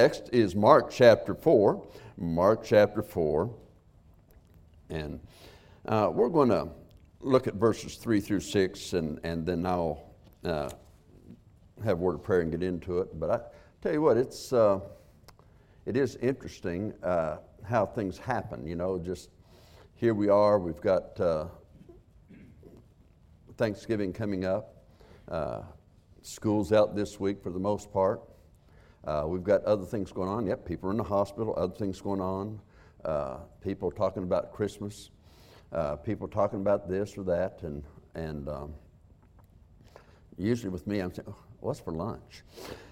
Next 0.00 0.30
is 0.32 0.56
Mark 0.56 0.90
chapter 0.90 1.36
4. 1.36 1.86
Mark 2.16 2.64
chapter 2.64 3.00
4. 3.00 3.48
And 4.90 5.20
uh, 5.86 6.10
we're 6.12 6.30
going 6.30 6.48
to 6.48 6.66
look 7.20 7.46
at 7.46 7.54
verses 7.54 7.94
3 7.94 8.18
through 8.18 8.40
6, 8.40 8.92
and, 8.94 9.20
and 9.22 9.46
then 9.46 9.64
I'll 9.64 10.10
uh, 10.44 10.68
have 11.84 11.92
a 11.92 12.02
word 12.02 12.16
of 12.16 12.24
prayer 12.24 12.40
and 12.40 12.50
get 12.50 12.60
into 12.60 12.98
it. 12.98 13.20
But 13.20 13.30
I 13.30 13.40
tell 13.82 13.92
you 13.92 14.02
what, 14.02 14.16
it's, 14.16 14.52
uh, 14.52 14.80
it 15.86 15.96
is 15.96 16.16
interesting 16.16 16.92
uh, 17.04 17.36
how 17.62 17.86
things 17.86 18.18
happen. 18.18 18.66
You 18.66 18.74
know, 18.74 18.98
just 18.98 19.30
here 19.94 20.14
we 20.14 20.28
are, 20.28 20.58
we've 20.58 20.80
got 20.80 21.20
uh, 21.20 21.44
Thanksgiving 23.56 24.12
coming 24.12 24.44
up. 24.44 24.74
Uh, 25.28 25.60
school's 26.22 26.72
out 26.72 26.96
this 26.96 27.20
week 27.20 27.40
for 27.40 27.50
the 27.50 27.60
most 27.60 27.92
part. 27.92 28.22
Uh, 29.06 29.24
we've 29.26 29.44
got 29.44 29.62
other 29.64 29.84
things 29.84 30.12
going 30.12 30.28
on. 30.28 30.46
Yep, 30.46 30.64
people 30.66 30.88
are 30.88 30.92
in 30.92 30.98
the 30.98 31.04
hospital, 31.04 31.54
other 31.56 31.74
things 31.74 32.00
going 32.00 32.20
on. 32.20 32.58
Uh, 33.04 33.36
people 33.60 33.90
talking 33.90 34.22
about 34.22 34.52
Christmas. 34.52 35.10
Uh, 35.72 35.96
people 35.96 36.26
talking 36.26 36.60
about 36.60 36.88
this 36.88 37.18
or 37.18 37.24
that. 37.24 37.60
And, 37.62 37.82
and 38.14 38.48
um, 38.48 38.74
usually 40.38 40.70
with 40.70 40.86
me, 40.86 41.00
I'm 41.00 41.12
saying, 41.12 41.28
oh, 41.28 41.36
what's 41.60 41.80
for 41.80 41.92
lunch? 41.92 42.44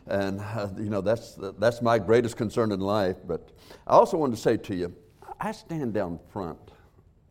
And, 0.06 0.40
uh, 0.40 0.68
you 0.76 0.90
know, 0.90 1.00
that's, 1.00 1.38
that's 1.58 1.80
my 1.80 1.98
greatest 1.98 2.36
concern 2.36 2.72
in 2.72 2.80
life. 2.80 3.16
But 3.26 3.50
I 3.86 3.92
also 3.92 4.18
wanted 4.18 4.36
to 4.36 4.42
say 4.42 4.58
to 4.58 4.74
you, 4.74 4.94
I 5.40 5.52
stand 5.52 5.94
down 5.94 6.18
front 6.30 6.58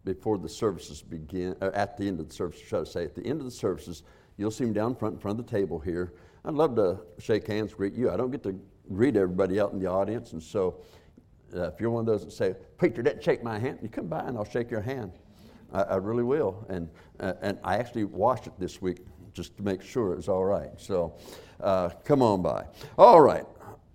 before 0.05 0.39
the 0.39 0.49
services 0.49 1.03
begin, 1.03 1.55
uh, 1.61 1.69
at 1.75 1.97
the 1.97 2.07
end 2.07 2.19
of 2.19 2.27
the 2.27 2.33
service, 2.33 2.59
should 2.59 2.81
I 2.81 2.83
say, 2.85 3.03
at 3.03 3.13
the 3.13 3.25
end 3.25 3.39
of 3.39 3.45
the 3.45 3.51
services, 3.51 4.01
you'll 4.37 4.49
see 4.49 4.65
me 4.65 4.73
down 4.73 4.95
front 4.95 5.15
in 5.15 5.19
front 5.19 5.39
of 5.39 5.45
the 5.45 5.51
table 5.51 5.77
here. 5.77 6.13
I'd 6.43 6.55
love 6.55 6.75
to 6.77 6.99
shake 7.19 7.45
hands, 7.45 7.73
greet 7.75 7.93
you. 7.93 8.09
I 8.09 8.17
don't 8.17 8.31
get 8.31 8.41
to 8.43 8.59
greet 8.95 9.15
everybody 9.15 9.59
out 9.59 9.73
in 9.73 9.79
the 9.79 9.87
audience, 9.87 10.33
and 10.33 10.41
so 10.41 10.81
uh, 11.55 11.63
if 11.63 11.79
you're 11.79 11.89
one 11.89 12.01
of 12.01 12.05
those 12.05 12.23
that 12.23 12.31
say, 12.31 12.55
Preacher, 12.77 13.01
didn't 13.01 13.23
shake 13.23 13.43
my 13.43 13.59
hand, 13.59 13.79
you 13.81 13.89
come 13.89 14.07
by 14.07 14.21
and 14.21 14.37
I'll 14.37 14.45
shake 14.45 14.71
your 14.71 14.81
hand. 14.81 15.11
I, 15.73 15.81
I 15.81 15.95
really 15.97 16.23
will. 16.23 16.65
And, 16.69 16.89
uh, 17.19 17.33
and 17.41 17.57
I 17.63 17.77
actually 17.77 18.05
washed 18.05 18.47
it 18.47 18.53
this 18.57 18.81
week 18.81 18.99
just 19.33 19.57
to 19.57 19.63
make 19.63 19.81
sure 19.81 20.13
it's 20.13 20.27
all 20.27 20.45
right. 20.45 20.69
So 20.77 21.15
uh, 21.59 21.89
come 22.05 22.21
on 22.21 22.41
by. 22.41 22.65
All 22.97 23.21
right. 23.21 23.45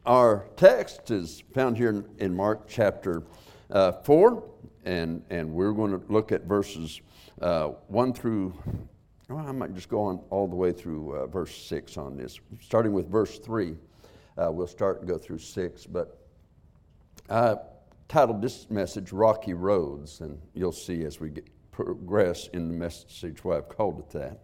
Our 0.05 0.47
text 0.56 1.11
is 1.11 1.42
found 1.55 1.77
here 1.77 1.91
in, 1.91 2.05
in 2.19 2.34
Mark 2.34 2.69
chapter 2.69 3.22
uh, 3.70 3.92
4, 3.92 4.44
and, 4.84 5.22
and 5.30 5.50
we're 5.52 5.72
going 5.72 5.98
to 5.98 6.12
look 6.12 6.33
at 6.33 6.44
verses 6.44 7.00
uh, 7.41 7.69
1 7.89 8.12
through 8.12 8.55
well, 9.28 9.44
I 9.44 9.50
might 9.50 9.74
just 9.74 9.89
go 9.89 10.02
on 10.02 10.20
all 10.30 10.47
the 10.47 10.55
way 10.55 10.70
through 10.70 11.17
uh, 11.17 11.27
verse 11.27 11.52
6 11.67 11.97
on 11.97 12.17
this. 12.17 12.39
Starting 12.61 12.92
with 12.92 13.11
verse 13.11 13.41
3, 13.41 13.74
uh, 14.37 14.51
we'll 14.51 14.67
start 14.67 15.01
and 15.01 15.09
go 15.09 15.19
through 15.19 15.39
6. 15.39 15.87
But 15.87 16.19
I 17.29 17.56
titled 18.09 18.42
this 18.42 18.70
message 18.70 19.12
Rocky 19.12 19.55
Roads, 19.55 20.20
and 20.20 20.41
you'll 20.55 20.73
see 20.73 21.05
as 21.05 21.20
we 21.20 21.31
progress 21.73 22.48
in 22.53 22.69
the 22.69 22.75
message 22.75 23.45
why 23.45 23.57
I've 23.57 23.69
called 23.69 23.98
it 23.98 24.11
that. 24.11 24.41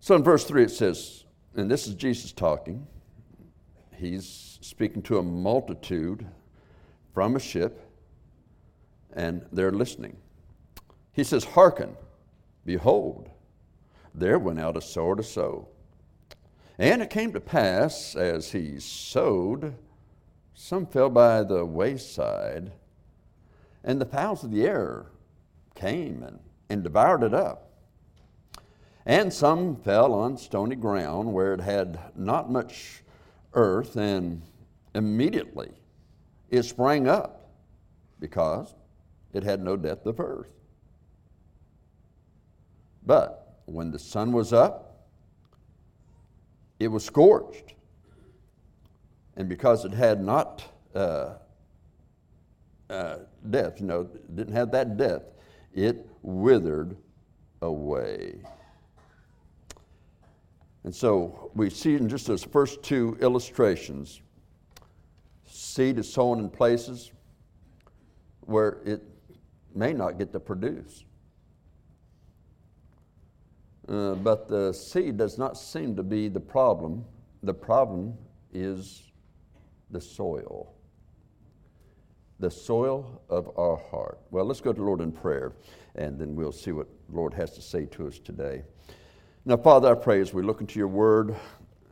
So 0.00 0.14
in 0.14 0.22
verse 0.22 0.44
3 0.44 0.64
it 0.64 0.70
says, 0.70 1.24
and 1.54 1.70
this 1.70 1.86
is 1.86 1.94
Jesus 1.94 2.32
talking, 2.32 2.86
he's 3.94 4.58
speaking 4.60 5.02
to 5.02 5.18
a 5.18 5.22
multitude 5.22 6.26
from 7.12 7.36
a 7.36 7.40
ship, 7.40 7.80
and 9.14 9.44
they're 9.52 9.72
listening. 9.72 10.16
He 11.12 11.24
says, 11.24 11.44
Hearken 11.44 11.96
Behold, 12.66 13.30
there 14.12 14.40
went 14.40 14.58
out 14.58 14.76
a 14.76 14.80
sower 14.80 15.14
to 15.14 15.22
sow. 15.22 15.68
And 16.78 17.00
it 17.00 17.10
came 17.10 17.32
to 17.32 17.40
pass, 17.40 18.14
as 18.14 18.52
he 18.52 18.78
sowed, 18.80 19.74
some 20.54 20.86
fell 20.86 21.08
by 21.08 21.42
the 21.42 21.64
wayside, 21.64 22.72
and 23.82 24.00
the 24.00 24.06
fowls 24.06 24.44
of 24.44 24.50
the 24.50 24.66
air 24.66 25.06
came 25.74 26.22
and, 26.22 26.38
and 26.68 26.82
devoured 26.82 27.22
it 27.22 27.32
up. 27.32 27.70
And 29.06 29.32
some 29.32 29.76
fell 29.76 30.12
on 30.12 30.36
stony 30.36 30.76
ground 30.76 31.32
where 31.32 31.54
it 31.54 31.60
had 31.60 31.98
not 32.14 32.50
much 32.50 33.02
earth, 33.54 33.96
and 33.96 34.42
immediately 34.94 35.72
it 36.50 36.62
sprang 36.64 37.08
up 37.08 37.48
because 38.18 38.74
it 39.32 39.44
had 39.44 39.62
no 39.62 39.76
depth 39.76 40.06
of 40.06 40.20
earth. 40.20 40.52
But 43.04 43.60
when 43.66 43.92
the 43.92 43.98
sun 43.98 44.32
was 44.32 44.52
up, 44.52 44.85
it 46.78 46.88
was 46.88 47.04
scorched. 47.04 47.74
And 49.36 49.48
because 49.48 49.84
it 49.84 49.92
had 49.92 50.22
not 50.22 50.64
uh, 50.94 51.34
uh, 52.88 53.16
death, 53.50 53.80
you 53.80 53.86
know, 53.86 54.08
didn't 54.34 54.54
have 54.54 54.70
that 54.72 54.96
death, 54.96 55.22
it 55.74 56.08
withered 56.22 56.96
away. 57.62 58.36
And 60.84 60.94
so 60.94 61.50
we 61.54 61.68
see 61.68 61.94
in 61.94 62.08
just 62.08 62.26
those 62.26 62.44
first 62.44 62.82
two 62.82 63.18
illustrations 63.20 64.20
seed 65.56 65.98
is 65.98 66.12
sown 66.12 66.38
in 66.38 66.48
places 66.50 67.10
where 68.42 68.78
it 68.84 69.02
may 69.74 69.92
not 69.92 70.18
get 70.18 70.32
to 70.32 70.38
produce. 70.38 71.05
Uh, 73.88 74.14
but 74.14 74.48
the 74.48 74.72
seed 74.72 75.16
does 75.16 75.38
not 75.38 75.56
seem 75.56 75.94
to 75.96 76.02
be 76.02 76.28
the 76.28 76.40
problem. 76.40 77.04
The 77.42 77.54
problem 77.54 78.14
is 78.52 79.04
the 79.90 80.00
soil. 80.00 80.74
The 82.40 82.50
soil 82.50 83.22
of 83.30 83.50
our 83.56 83.76
heart. 83.76 84.18
Well, 84.30 84.44
let's 84.44 84.60
go 84.60 84.72
to 84.72 84.78
the 84.78 84.84
Lord 84.84 85.00
in 85.00 85.12
prayer, 85.12 85.52
and 85.94 86.18
then 86.18 86.34
we'll 86.34 86.52
see 86.52 86.72
what 86.72 86.88
the 87.08 87.16
Lord 87.16 87.32
has 87.34 87.52
to 87.52 87.62
say 87.62 87.86
to 87.86 88.08
us 88.08 88.18
today. 88.18 88.62
Now, 89.44 89.56
Father, 89.56 89.92
I 89.92 89.94
pray 89.94 90.20
as 90.20 90.34
we 90.34 90.42
look 90.42 90.60
into 90.60 90.78
your 90.78 90.88
word, 90.88 91.36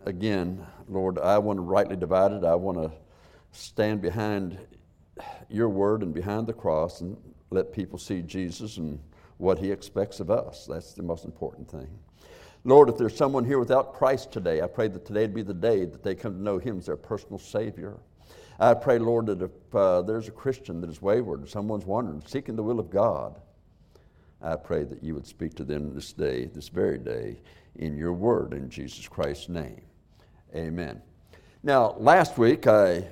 again, 0.05 0.67
Lord, 0.89 1.19
I 1.19 1.39
want 1.39 1.59
to 1.59 1.63
rightly 1.63 1.97
divide 1.97 2.33
it. 2.33 2.45
I 2.45 2.57
want 2.57 2.79
to 2.79 2.91
stand 3.53 4.03
behind 4.03 4.59
your 5.49 5.69
word 5.69 6.03
and 6.03 6.13
behind 6.13 6.49
the 6.49 6.53
cross 6.53 7.01
and 7.01 7.17
let 7.51 7.73
people 7.73 7.99
see 7.99 8.23
Jesus 8.23 8.79
and 8.79 8.99
what 9.45 9.59
He 9.59 9.71
expects 9.71 10.19
of 10.19 10.31
us. 10.31 10.67
That's 10.67 10.95
the 10.95 11.03
most 11.03 11.25
important 11.25 11.71
thing. 11.71 11.89
Lord, 12.65 12.89
if 12.89 12.97
there's 12.97 13.17
someone 13.17 13.45
here 13.45 13.59
without 13.59 13.93
Christ 13.93 14.33
today, 14.33 14.63
I 14.63 14.67
pray 14.67 14.89
that 14.89 15.05
today 15.05 15.21
would 15.21 15.35
be 15.35 15.43
the 15.43 15.53
day 15.53 15.85
that 15.85 16.03
they 16.03 16.15
come 16.15 16.33
to 16.35 16.43
know 16.43 16.59
Him 16.59 16.79
as 16.79 16.87
their 16.87 16.97
personal 16.97 17.39
Savior. 17.39 17.99
I 18.59 18.73
pray, 18.73 18.99
Lord, 18.99 19.27
that 19.27 19.43
if 19.43 19.75
uh, 19.75 20.03
there's 20.03 20.29
a 20.29 20.33
Christian 20.33 20.81
that 20.81 20.89
is 20.89 21.03
wayward, 21.03 21.49
someone's 21.49 21.85
wandering, 21.85 22.23
seeking 22.27 22.57
the 22.57 22.63
will 22.63 22.81
of 22.81 22.89
God, 22.89 23.39
I 24.41 24.57
pray 24.57 24.85
that 24.85 25.03
you 25.03 25.15
would 25.15 25.27
speak 25.27 25.55
to 25.57 25.65
them 25.65 25.95
this 25.95 26.13
day, 26.13 26.47
this 26.47 26.69
very 26.69 26.99
day, 26.99 27.41
in 27.77 27.97
your 27.97 28.13
word, 28.13 28.55
in 28.55 28.71
Jesus 28.71 29.09
Christ's 29.09 29.49
name. 29.49 29.83
Amen. 30.55 31.03
Now, 31.63 31.97
last 31.99 32.39
week 32.39 32.67
I 32.67 33.05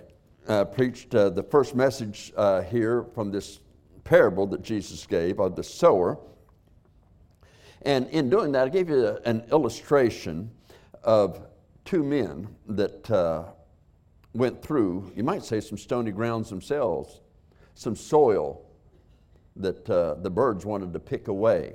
uh, 0.47 0.65
preached 0.65 1.15
uh, 1.15 1.31
the 1.31 1.43
first 1.43 1.75
message 1.75 2.33
uh, 2.37 2.63
here 2.63 3.05
from 3.15 3.31
this 3.31 3.61
parable 4.05 4.47
that 4.49 4.63
Jesus 4.63 5.07
gave 5.07 5.41
of 5.41 5.57
the 5.57 5.63
sower. 5.63 6.19
And 7.83 8.09
in 8.09 8.31
doing 8.31 8.53
that, 8.53 8.67
I 8.67 8.69
gave 8.69 8.89
you 8.89 9.19
an 9.25 9.45
illustration 9.51 10.51
of 11.03 11.41
two 11.85 12.03
men 12.03 12.49
that 12.69 13.11
uh, 13.11 13.45
went 14.35 14.63
through, 14.63 15.13
you 15.17 15.25
might 15.25 15.45
say, 15.45 15.61
some 15.61 15.79
stony 15.79 16.11
grounds 16.11 16.49
themselves, 16.49 17.21
some 17.75 17.97
soil 17.97 18.63
that 19.57 19.89
uh, 19.91 20.15
the 20.15 20.31
birds 20.31 20.65
wanted 20.65 20.93
to 20.93 21.01
pick 21.01 21.29
away. 21.29 21.75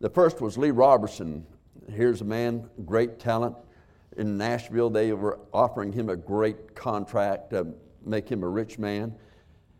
The 0.00 0.10
first 0.10 0.40
was 0.40 0.58
Lee 0.58 0.70
Roberson. 0.70 1.46
Here's 1.90 2.20
a 2.20 2.24
man, 2.24 2.68
great 2.84 3.18
talent. 3.18 3.56
In 4.16 4.36
Nashville, 4.36 4.90
they 4.90 5.12
were 5.12 5.40
offering 5.52 5.92
him 5.92 6.08
a 6.08 6.16
great 6.16 6.74
contract 6.74 7.50
to 7.50 7.66
make 8.04 8.28
him 8.28 8.42
a 8.42 8.48
rich 8.48 8.78
man. 8.78 9.14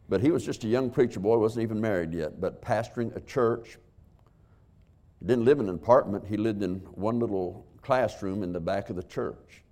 But 0.09 0.21
he 0.21 0.31
was 0.31 0.45
just 0.45 0.65
a 0.65 0.69
young 0.69 0.91
preacher 0.91 1.21
boy, 1.21 1.39
wasn't 1.39 1.63
even 1.63 1.81
married 1.81 2.13
yet, 2.13 2.41
but 2.41 2.61
pastoring 2.61 3.15
a 3.17 3.21
church. 3.21 3.79
He 5.21 5.27
didn't 5.27 5.45
live 5.45 5.61
in 5.61 5.69
an 5.69 5.75
apartment, 5.75 6.25
he 6.27 6.37
lived 6.37 6.63
in 6.63 6.77
one 6.93 7.19
little 7.19 7.67
classroom 7.83 8.43
in 8.43 8.53
the 8.53 8.61
back 8.61 8.91
of 8.91 8.97
the 8.97 9.03
church 9.03 9.63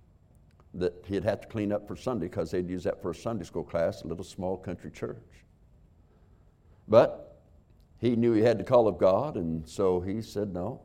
that 0.75 0.93
he'd 1.07 1.23
have 1.23 1.41
to 1.41 1.47
clean 1.47 1.71
up 1.71 1.87
for 1.87 1.95
Sunday 1.95 2.27
because 2.27 2.49
they'd 2.49 2.69
use 2.69 2.83
that 2.83 3.01
for 3.01 3.11
a 3.11 3.15
Sunday 3.15 3.43
school 3.43 3.63
class, 3.63 4.01
a 4.01 4.07
little 4.07 4.23
small 4.23 4.57
country 4.57 4.89
church. 4.89 5.17
But 6.87 7.41
he 7.99 8.15
knew 8.15 8.33
he 8.33 8.41
had 8.41 8.57
the 8.57 8.63
call 8.63 8.87
of 8.87 8.97
God, 8.97 9.37
and 9.37 9.67
so 9.67 9.99
he 9.99 10.21
said 10.21 10.53
no. 10.53 10.81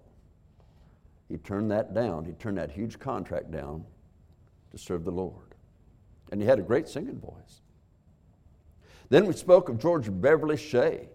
He 1.29 1.39
turned 1.39 1.71
that 1.71 1.95
down. 1.95 2.25
He 2.25 2.33
turned 2.33 2.59
that 2.59 2.71
huge 2.71 2.99
contract 2.99 3.51
down 3.51 3.85
to 4.71 4.79
serve 4.79 5.05
the 5.05 5.11
Lord. 5.11 5.55
And 6.31 6.41
he 6.41 6.47
had 6.47 6.59
a 6.59 6.63
great 6.63 6.89
singing 6.89 7.19
voice. 7.19 7.63
Then 9.09 9.27
we 9.27 9.33
spoke 9.33 9.69
of 9.69 9.79
George 9.79 10.09
Beverly 10.11 10.57
Shea 10.57 11.09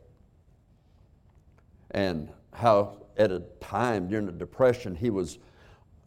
and 1.91 2.31
how 2.53 2.97
at 3.17 3.31
a 3.31 3.41
time 3.59 4.07
during 4.07 4.25
the 4.25 4.31
Depression 4.31 4.95
he 4.95 5.09
was 5.09 5.37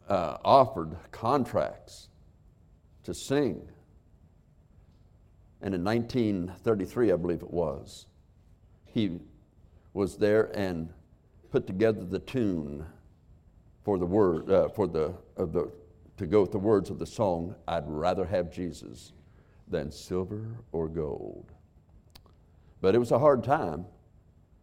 uh, 0.09 0.37
offered 0.43 0.97
contracts 1.11 2.09
to 3.03 3.13
sing 3.13 3.69
And 5.61 5.73
in 5.73 5.83
1933, 5.83 7.11
I 7.11 7.15
believe 7.15 7.41
it 7.41 7.51
was, 7.51 8.07
he 8.85 9.19
was 9.93 10.17
there 10.17 10.55
and 10.55 10.89
put 11.51 11.65
together 11.65 12.03
the 12.03 12.19
tune 12.19 12.85
for 13.83 13.97
the 13.97 14.05
word, 14.05 14.51
uh, 14.51 14.69
for 14.69 14.87
the, 14.87 15.13
uh, 15.37 15.45
the, 15.45 15.71
to 16.17 16.27
go 16.27 16.41
with 16.41 16.51
the 16.51 16.59
words 16.59 16.89
of 16.89 16.99
the 16.99 17.05
song, 17.05 17.55
I'd 17.67 17.87
rather 17.87 18.25
have 18.25 18.51
Jesus 18.51 19.13
than 19.67 19.91
silver 19.91 20.45
or 20.71 20.87
gold. 20.87 21.53
But 22.81 22.95
it 22.95 22.99
was 22.99 23.11
a 23.11 23.19
hard 23.19 23.43
time. 23.43 23.85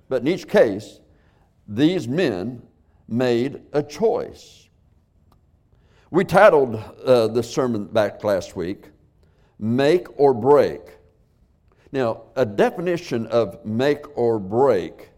But 0.08 0.22
in 0.22 0.28
each 0.28 0.48
case, 0.48 1.00
these 1.66 2.06
men 2.06 2.62
made 3.08 3.62
a 3.72 3.82
choice. 3.82 4.68
We 6.10 6.24
titled 6.24 6.76
uh, 7.04 7.28
the 7.28 7.42
sermon 7.42 7.86
back 7.86 8.22
last 8.22 8.54
week, 8.54 8.90
Make 9.58 10.06
or 10.18 10.32
Break. 10.34 10.80
Now, 11.94 12.22
a 12.34 12.44
definition 12.44 13.26
of 13.28 13.64
make 13.64 14.18
or 14.18 14.40
break 14.40 15.10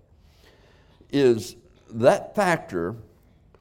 is 1.11 1.57
that 1.91 2.35
factor 2.35 2.97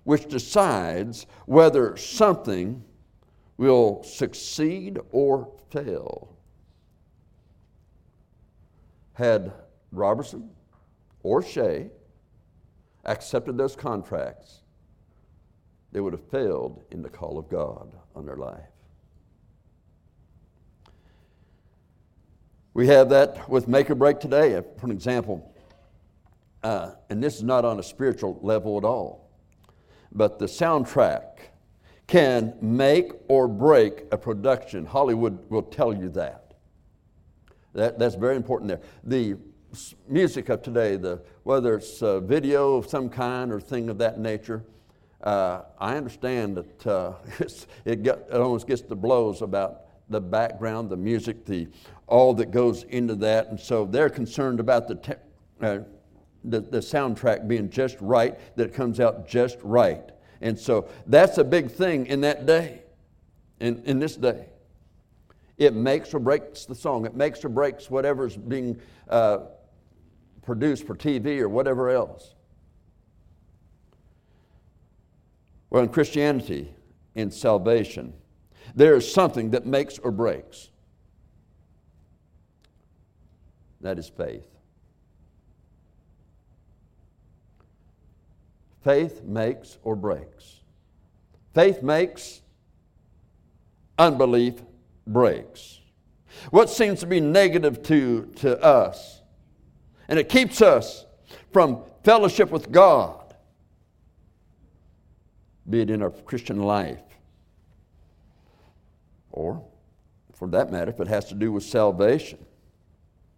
which 0.04 0.28
decides 0.28 1.26
whether 1.46 1.96
something 1.96 2.84
will 3.58 4.04
succeed 4.04 5.00
or 5.12 5.50
fail. 5.72 6.35
Had 9.16 9.52
Roberson 9.92 10.50
or 11.24 11.42
Shea 11.42 11.90
accepted 13.04 13.58
those 13.58 13.76
contracts, 13.76 14.62
they 15.92 16.00
would 16.00 16.14
have 16.14 16.30
failed 16.30 16.84
in 16.92 17.02
the 17.02 17.10
call 17.10 17.38
of 17.38 17.50
God 17.50 17.94
on 18.16 18.26
their 18.26 18.36
life. 18.36 18.62
We 22.74 22.88
have 22.88 23.10
that 23.10 23.50
with 23.50 23.70
make 23.70 23.90
or 23.90 23.96
break 23.96 24.20
today. 24.20 24.62
For 24.78 24.86
an 24.86 24.92
example, 24.92 25.56
uh, 26.62 26.92
and 27.10 27.24
this 27.24 27.38
is 27.38 27.44
not 27.44 27.64
on 27.64 27.80
a 27.80 27.84
spiritual 27.84 28.38
level 28.42 28.78
at 28.78 28.84
all, 28.84 29.30
but 30.12 30.40
the 30.40 30.46
soundtrack 30.46 31.24
can 32.08 32.54
make 32.62 33.14
or 33.30 33.48
break 33.48 34.04
a 34.12 34.18
production. 34.18 34.86
Hollywood 34.86 35.50
will 35.50 35.64
tell 35.64 35.94
you 35.94 36.10
that. 36.10 36.45
That 37.76 38.00
that's 38.00 38.16
very 38.16 38.36
important 38.36 38.70
there. 38.70 38.82
The 39.04 39.38
music 40.08 40.50
of 40.50 40.62
today, 40.62 40.96
the, 40.96 41.22
whether 41.44 41.76
it's 41.76 42.02
a 42.02 42.20
video 42.20 42.76
of 42.76 42.88
some 42.88 43.10
kind 43.10 43.52
or 43.52 43.60
thing 43.60 43.90
of 43.90 43.98
that 44.00 44.20
nature, 44.20 44.64
uh, 45.22 45.64
I 45.80 45.98
understand 45.98 46.58
that 46.58 46.88
uh, 46.88 47.14
it, 47.40 47.68
it 48.08 48.32
almost 48.32 48.68
gets 48.68 48.82
the 48.82 48.96
blows 48.96 49.42
about 49.42 49.82
the 50.10 50.22
background, 50.22 50.90
the 50.90 50.98
music, 50.98 51.46
the, 51.46 51.68
all 52.08 52.34
that 52.36 52.52
goes 52.52 52.84
into 52.84 53.16
that. 53.16 53.48
And 53.48 53.60
so 53.60 53.86
they're 53.86 54.10
concerned 54.10 54.60
about 54.60 54.88
the, 54.88 54.96
te- 54.96 55.14
uh, 55.62 55.80
the, 56.44 56.62
the 56.62 56.80
soundtrack 56.80 57.48
being 57.48 57.70
just 57.70 57.98
right, 58.00 58.40
that 58.56 58.68
it 58.68 58.74
comes 58.74 59.00
out 59.00 59.28
just 59.28 59.58
right. 59.64 60.12
And 60.42 60.58
so 60.58 60.90
that's 61.08 61.38
a 61.38 61.44
big 61.44 61.72
thing 61.72 62.06
in 62.06 62.22
that 62.22 62.46
day, 62.46 62.84
in, 63.60 63.84
in 63.86 64.00
this 64.00 64.16
day. 64.16 64.46
It 65.58 65.74
makes 65.74 66.14
or 66.14 66.20
breaks 66.20 66.66
the 66.66 66.76
song. 66.76 67.06
It 67.06 67.16
makes 67.16 67.44
or 67.46 67.50
breaks 67.50 67.90
whatever's 67.90 68.36
being 68.36 68.80
uh, 69.10 69.40
produced 70.42 70.86
for 70.86 70.96
TV 70.96 71.40
or 71.40 71.50
whatever 71.50 71.90
else. 71.90 72.34
Well, 75.70 75.84
in 75.84 75.90
Christianity, 75.90 76.74
in 77.16 77.32
salvation, 77.32 78.14
there 78.76 78.96
is 78.96 79.12
something 79.12 79.52
that 79.52 79.66
makes 79.66 79.98
or 80.00 80.12
breaks. 80.12 80.70
That 83.82 83.98
is 83.98 84.10
faith. 84.10 84.46
Faith 88.84 89.24
makes 89.24 89.78
or 89.84 89.96
breaks. 89.96 90.62
Faith 91.54 91.82
makes, 91.82 92.42
unbelief 93.98 94.62
breaks. 95.08 95.80
What 96.52 96.70
seems 96.70 97.00
to 97.00 97.08
be 97.08 97.20
negative 97.20 97.82
to, 97.84 98.32
to 98.38 98.62
us, 98.62 99.22
and 100.08 100.20
it 100.20 100.30
keeps 100.30 100.62
us 100.62 101.06
from 101.52 101.80
fellowship 102.04 102.52
with 102.52 102.72
God, 102.72 103.36
be 105.70 105.82
it 105.82 105.90
in 105.90 106.02
our 106.02 106.12
Christian 106.12 106.62
life, 106.62 107.02
or 109.32 109.64
for 110.34 110.48
that 110.50 110.72
matter, 110.72 110.92
if 110.92 111.00
it 111.00 111.08
has 111.08 111.26
to 111.26 111.36
do 111.36 111.52
with 111.52 111.64
salvation, 111.64 112.46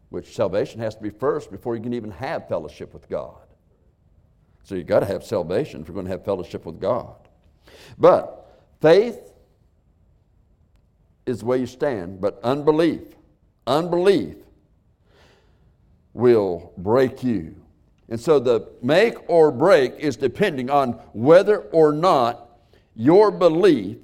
which 0.10 0.36
salvation 0.36 0.80
has 0.80 0.96
to 0.96 1.02
be 1.02 1.10
first 1.10 1.52
before 1.52 1.76
you 1.76 1.82
can 1.82 1.94
even 1.94 2.12
have 2.12 2.48
fellowship 2.48 2.94
with 2.94 3.08
God. 3.08 3.42
So 4.64 4.76
you've 4.76 4.88
got 4.88 5.02
to 5.02 5.06
have 5.06 5.24
salvation 5.24 5.82
if 5.82 5.88
you're 5.88 5.94
going 5.94 6.08
to 6.08 6.12
have 6.12 6.26
fellowship 6.26 6.66
with 6.66 6.80
God. 6.80 7.16
But 7.98 8.66
faith 8.82 9.32
is 11.28 11.44
way 11.44 11.60
you 11.60 11.66
stand, 11.68 12.20
but 12.22 12.40
unbelief, 12.44 13.02
unbelief 13.68 14.36
will 16.14 16.74
break 16.78 17.24
you. 17.24 17.56
And 18.10 18.20
so 18.20 18.40
the 18.40 18.70
make 18.82 19.30
or 19.30 19.52
break 19.52 19.96
is 20.00 20.16
depending 20.16 20.70
on 20.70 20.94
whether 21.14 21.60
or 21.60 21.92
not 21.92 22.60
your 22.96 23.30
belief 23.30 23.98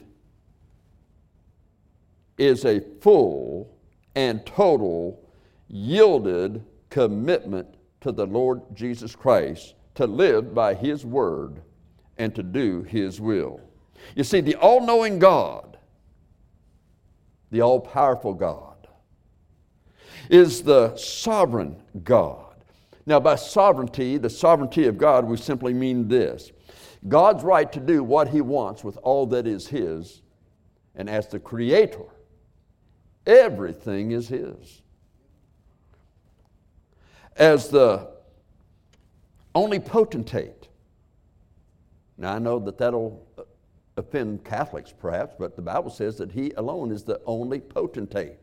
is 2.38 2.66
a 2.66 2.82
full 3.02 3.76
and 4.16 4.46
total 4.46 5.20
yielded 5.68 6.64
commitment 6.90 7.68
to 8.02 8.12
the 8.12 8.26
Lord 8.26 8.62
Jesus 8.76 9.16
Christ 9.16 9.76
to 9.96 10.06
live 10.06 10.54
by 10.54 10.74
His 10.74 11.06
Word 11.06 11.62
and 12.18 12.36
to 12.36 12.44
do 12.44 12.84
His 12.84 13.20
will. 13.22 13.62
You 14.16 14.24
see, 14.24 14.42
the 14.42 14.56
all 14.56 14.86
knowing 14.86 15.18
God, 15.18 15.78
the 17.54 17.62
all 17.62 17.80
powerful 17.80 18.34
God, 18.34 18.88
is 20.28 20.64
the 20.64 20.96
sovereign 20.98 21.76
God. 22.04 22.56
Now, 23.06 23.20
by 23.20 23.36
sovereignty, 23.36 24.18
the 24.18 24.30
sovereignty 24.30 24.88
of 24.88 24.98
God, 24.98 25.24
we 25.24 25.38
simply 25.38 25.72
mean 25.72 26.08
this 26.08 26.52
God's 27.08 27.44
right 27.44 27.72
to 27.72 27.80
do 27.80 28.04
what 28.04 28.30
He 28.30 28.42
wants 28.42 28.84
with 28.84 28.98
all 29.04 29.28
that 29.28 29.46
is 29.46 29.68
His, 29.68 30.24
and 30.96 31.08
as 31.08 31.28
the 31.28 31.40
Creator, 31.40 32.06
everything 33.28 34.12
is 34.14 34.28
His. 34.30 34.82
As 37.38 37.70
the 37.70 38.10
only 39.54 39.80
potentate. 39.80 40.70
Now, 42.18 42.34
I 42.34 42.40
know 42.40 42.58
that 42.58 42.80
that'll 42.80 43.24
offend 43.98 44.44
Catholics 44.44 44.94
perhaps, 44.98 45.36
but 45.38 45.56
the 45.56 45.62
Bible 45.62 45.90
says 45.90 46.18
that 46.18 46.32
he 46.32 46.52
alone 46.52 46.92
is 46.92 47.04
the 47.04 47.22
only 47.26 47.60
potentate. 47.60 48.40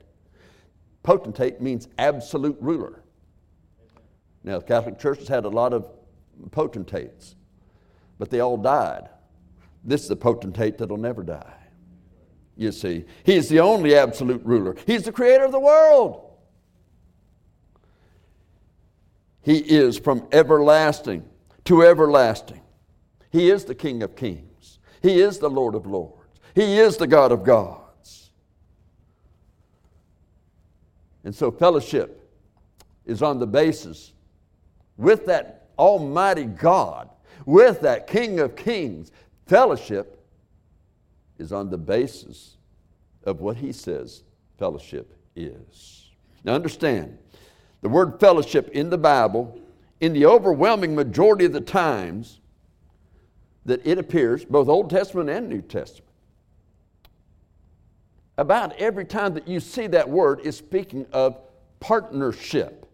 Potentate 1.03 1.61
means 1.61 1.89
absolute 1.99 2.57
ruler. 2.61 3.03
Now, 4.45 4.59
the 4.59 4.65
Catholic 4.65 4.99
Church 4.99 5.19
has 5.19 5.29
had 5.29 5.45
a 5.45 5.49
lot 5.49 5.73
of 5.73 5.89
potentates, 6.51 7.35
but 8.19 8.31
they 8.31 8.41
all 8.41 8.57
died. 8.57 9.09
This 9.85 10.03
is 10.03 10.09
the 10.09 10.17
potentate 10.17 10.79
that'll 10.79 10.97
never 10.97 11.23
die. 11.23 11.57
You 12.57 12.73
see, 12.73 13.05
he's 13.25 13.49
the 13.49 13.61
only 13.61 13.95
absolute 13.95 14.43
ruler, 14.45 14.77
he's 14.87 15.05
the 15.05 15.13
creator 15.13 15.45
of 15.45 15.53
the 15.53 15.61
world. 15.61 16.27
He 19.43 19.57
is 19.57 19.99
from 19.99 20.27
everlasting 20.33 21.25
to 21.65 21.83
everlasting. 21.83 22.61
He 23.31 23.49
is 23.49 23.65
the 23.65 23.75
King 23.75 24.03
of 24.03 24.15
kings. 24.15 24.50
He 25.03 25.21
is 25.21 25.39
the 25.39 25.51
Lord 25.51 25.75
of 25.75 25.87
lords. 25.87 26.41
He 26.55 26.79
is 26.79 26.97
the 26.97 27.07
God 27.07 27.33
of 27.33 27.45
gods. 27.45 28.31
And 31.25 31.35
so, 31.35 31.51
fellowship 31.51 32.29
is 33.07 33.23
on 33.23 33.39
the 33.39 33.47
basis 33.47 34.13
with 34.97 35.27
that 35.27 35.69
Almighty 35.79 36.45
God, 36.45 37.09
with 37.47 37.81
that 37.81 38.07
King 38.07 38.41
of 38.41 38.57
kings. 38.57 39.13
Fellowship 39.47 40.23
is 41.39 41.53
on 41.53 41.71
the 41.71 41.79
basis 41.79 42.57
of 43.25 43.41
what 43.41 43.57
He 43.57 43.73
says 43.73 44.23
fellowship 44.59 45.15
is. 45.35 46.11
Now, 46.45 46.55
understand, 46.55 47.19
the 47.81 47.89
word 47.89 48.21
fellowship 48.21 48.69
in 48.71 48.91
the 48.91 48.99
Bible, 48.99 49.59
in 50.01 50.13
the 50.13 50.27
overwhelming 50.27 50.95
majority 50.95 51.47
of 51.47 51.53
the 51.53 51.61
times 51.61 52.40
that 53.65 53.87
it 53.87 53.99
appears, 53.99 54.45
both 54.45 54.69
Old 54.69 54.91
Testament 54.91 55.29
and 55.29 55.49
New 55.49 55.63
Testament, 55.63 56.11
about 58.39 58.73
every 58.79 59.05
time 59.05 59.35
that 59.35 59.47
you 59.47 59.61
see 59.61 59.87
that 59.89 60.09
word 60.09 60.41
is 60.41 60.57
speaking 60.57 61.07
of 61.13 61.39
partnership. 61.79 62.87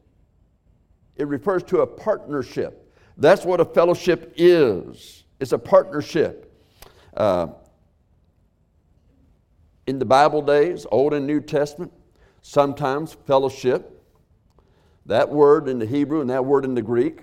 It 1.17 1.29
refers 1.29 1.63
to 1.65 1.81
a 1.81 1.87
partnership. 1.87 2.93
That's 3.17 3.45
what 3.45 3.61
a 3.61 3.65
fellowship 3.65 4.35
is. 4.37 5.25
It's 5.41 5.53
a 5.53 5.59
partnership. 5.59 6.53
Uh, 7.17 7.49
in 9.87 9.99
the 9.99 10.05
Bible 10.05 10.43
days, 10.43 10.85
Old 10.91 11.15
and 11.15 11.27
New 11.27 11.41
Testament, 11.41 11.93
Sometimes 12.49 13.13
fellowship, 13.27 14.05
that 15.05 15.29
word 15.29 15.69
in 15.69 15.81
the 15.81 15.85
Hebrew 15.85 16.21
and 16.21 16.31
that 16.31 16.45
word 16.45 16.65
in 16.65 16.77
the 16.77 16.81
Greek, 16.81 17.23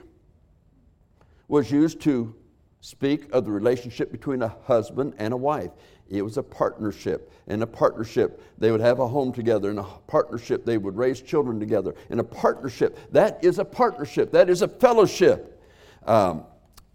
was 1.48 1.72
used 1.72 2.02
to 2.02 2.36
speak 2.84 3.32
of 3.32 3.46
the 3.46 3.52
relationship 3.52 4.12
between 4.12 4.42
a 4.42 4.54
husband 4.66 5.14
and 5.18 5.34
a 5.34 5.38
wife. 5.38 5.72
It 6.10 6.22
was 6.22 6.36
a 6.36 6.44
partnership. 6.44 7.32
In 7.48 7.62
a 7.62 7.68
partnership, 7.68 8.42
they 8.58 8.72
would 8.72 8.82
have 8.82 9.00
a 9.00 9.08
home 9.08 9.32
together. 9.32 9.72
In 9.72 9.78
a 9.78 9.84
partnership, 9.84 10.66
they 10.66 10.78
would 10.78 10.98
raise 10.98 11.22
children 11.22 11.62
together. 11.62 11.96
In 12.10 12.20
a 12.20 12.24
partnership, 12.26 13.00
that 13.14 13.42
is 13.42 13.58
a 13.58 13.64
partnership. 13.64 14.34
That 14.34 14.50
is 14.50 14.62
a 14.64 14.68
fellowship. 14.68 15.64
Um, 16.06 16.44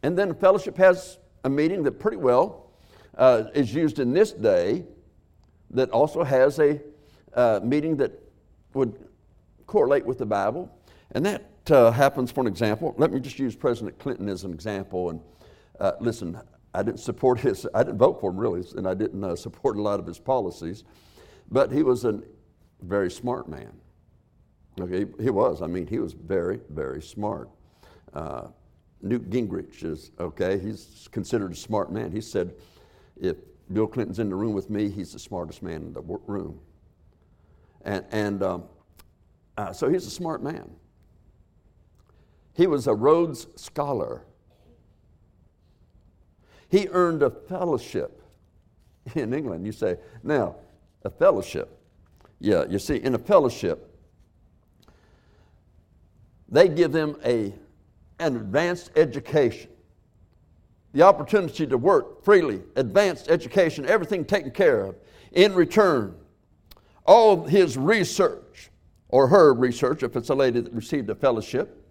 and 0.02 0.16
then 0.16 0.30
a 0.30 0.34
fellowship 0.34 0.76
has 0.76 1.16
a 1.44 1.48
meaning 1.48 1.82
that 1.84 1.92
pretty 1.92 2.18
well 2.18 2.66
uh, 3.16 3.44
is 3.54 3.72
used 3.72 3.98
in 3.98 4.12
this 4.12 4.32
day 4.32 4.84
that 5.70 5.88
also 5.88 6.22
has 6.22 6.58
a 6.58 6.80
uh, 7.32 7.60
that 7.60 8.12
would 8.74 9.08
correlate 9.66 10.04
with 10.04 10.18
the 10.18 10.26
Bible. 10.26 10.70
And 11.12 11.24
that 11.24 11.44
uh, 11.70 11.90
happens, 11.92 12.30
for 12.30 12.42
an 12.42 12.46
example, 12.46 12.94
let 12.98 13.10
me 13.10 13.20
just 13.20 13.38
use 13.38 13.56
President 13.56 13.98
Clinton 13.98 14.28
as 14.28 14.44
an 14.44 14.52
example. 14.52 15.08
And 15.08 15.20
uh, 15.80 15.92
listen, 16.00 16.40
I 16.74 16.82
didn't 16.82 17.00
support 17.00 17.40
his, 17.40 17.66
I 17.74 17.82
didn't 17.82 17.98
vote 17.98 18.20
for 18.20 18.30
him 18.30 18.36
really, 18.36 18.64
and 18.76 18.86
I 18.86 18.94
didn't 18.94 19.22
uh, 19.24 19.36
support 19.36 19.76
a 19.76 19.82
lot 19.82 20.00
of 20.00 20.06
his 20.06 20.18
policies, 20.18 20.84
but 21.50 21.72
he 21.72 21.82
was 21.82 22.04
a 22.04 22.20
very 22.82 23.10
smart 23.10 23.48
man. 23.48 23.72
Okay, 24.80 25.06
he 25.20 25.30
was. 25.30 25.60
I 25.60 25.66
mean, 25.66 25.86
he 25.86 25.98
was 25.98 26.12
very, 26.12 26.60
very 26.70 27.02
smart. 27.02 27.50
Uh, 28.14 28.48
Newt 29.02 29.28
Gingrich 29.30 29.84
is, 29.84 30.12
okay, 30.20 30.58
he's 30.58 31.08
considered 31.10 31.52
a 31.52 31.56
smart 31.56 31.92
man. 31.92 32.12
He 32.12 32.20
said, 32.20 32.54
if 33.20 33.36
Bill 33.72 33.86
Clinton's 33.86 34.18
in 34.18 34.28
the 34.28 34.36
room 34.36 34.52
with 34.52 34.70
me, 34.70 34.88
he's 34.88 35.12
the 35.12 35.18
smartest 35.18 35.62
man 35.62 35.82
in 35.82 35.92
the 35.92 36.02
room. 36.02 36.60
And, 37.82 38.04
and 38.10 38.42
um, 38.42 38.64
uh, 39.56 39.72
so 39.72 39.88
he's 39.88 40.06
a 40.06 40.10
smart 40.10 40.42
man. 40.42 40.70
He 42.54 42.66
was 42.66 42.86
a 42.86 42.94
Rhodes 42.94 43.46
Scholar. 43.56 44.24
He 46.68 46.88
earned 46.90 47.22
a 47.22 47.30
fellowship 47.30 48.22
in 49.14 49.32
England. 49.32 49.66
You 49.66 49.72
say, 49.72 49.96
now, 50.22 50.56
a 51.04 51.10
fellowship. 51.10 51.78
Yeah, 52.40 52.64
you 52.68 52.78
see, 52.78 52.96
in 52.96 53.14
a 53.14 53.18
fellowship, 53.18 53.84
they 56.48 56.68
give 56.68 56.92
them 56.92 57.16
a, 57.24 57.52
an 58.18 58.36
advanced 58.36 58.90
education, 58.96 59.70
the 60.92 61.02
opportunity 61.02 61.66
to 61.66 61.76
work 61.76 62.24
freely, 62.24 62.62
advanced 62.76 63.28
education, 63.28 63.86
everything 63.86 64.24
taken 64.24 64.50
care 64.50 64.84
of. 64.84 64.96
In 65.32 65.54
return, 65.54 66.14
all 67.04 67.44
his 67.44 67.76
research, 67.76 68.70
or 69.08 69.26
her 69.28 69.52
research, 69.54 70.02
if 70.02 70.16
it's 70.16 70.28
a 70.28 70.34
lady 70.34 70.60
that 70.60 70.72
received 70.72 71.10
a 71.10 71.14
fellowship, 71.14 71.84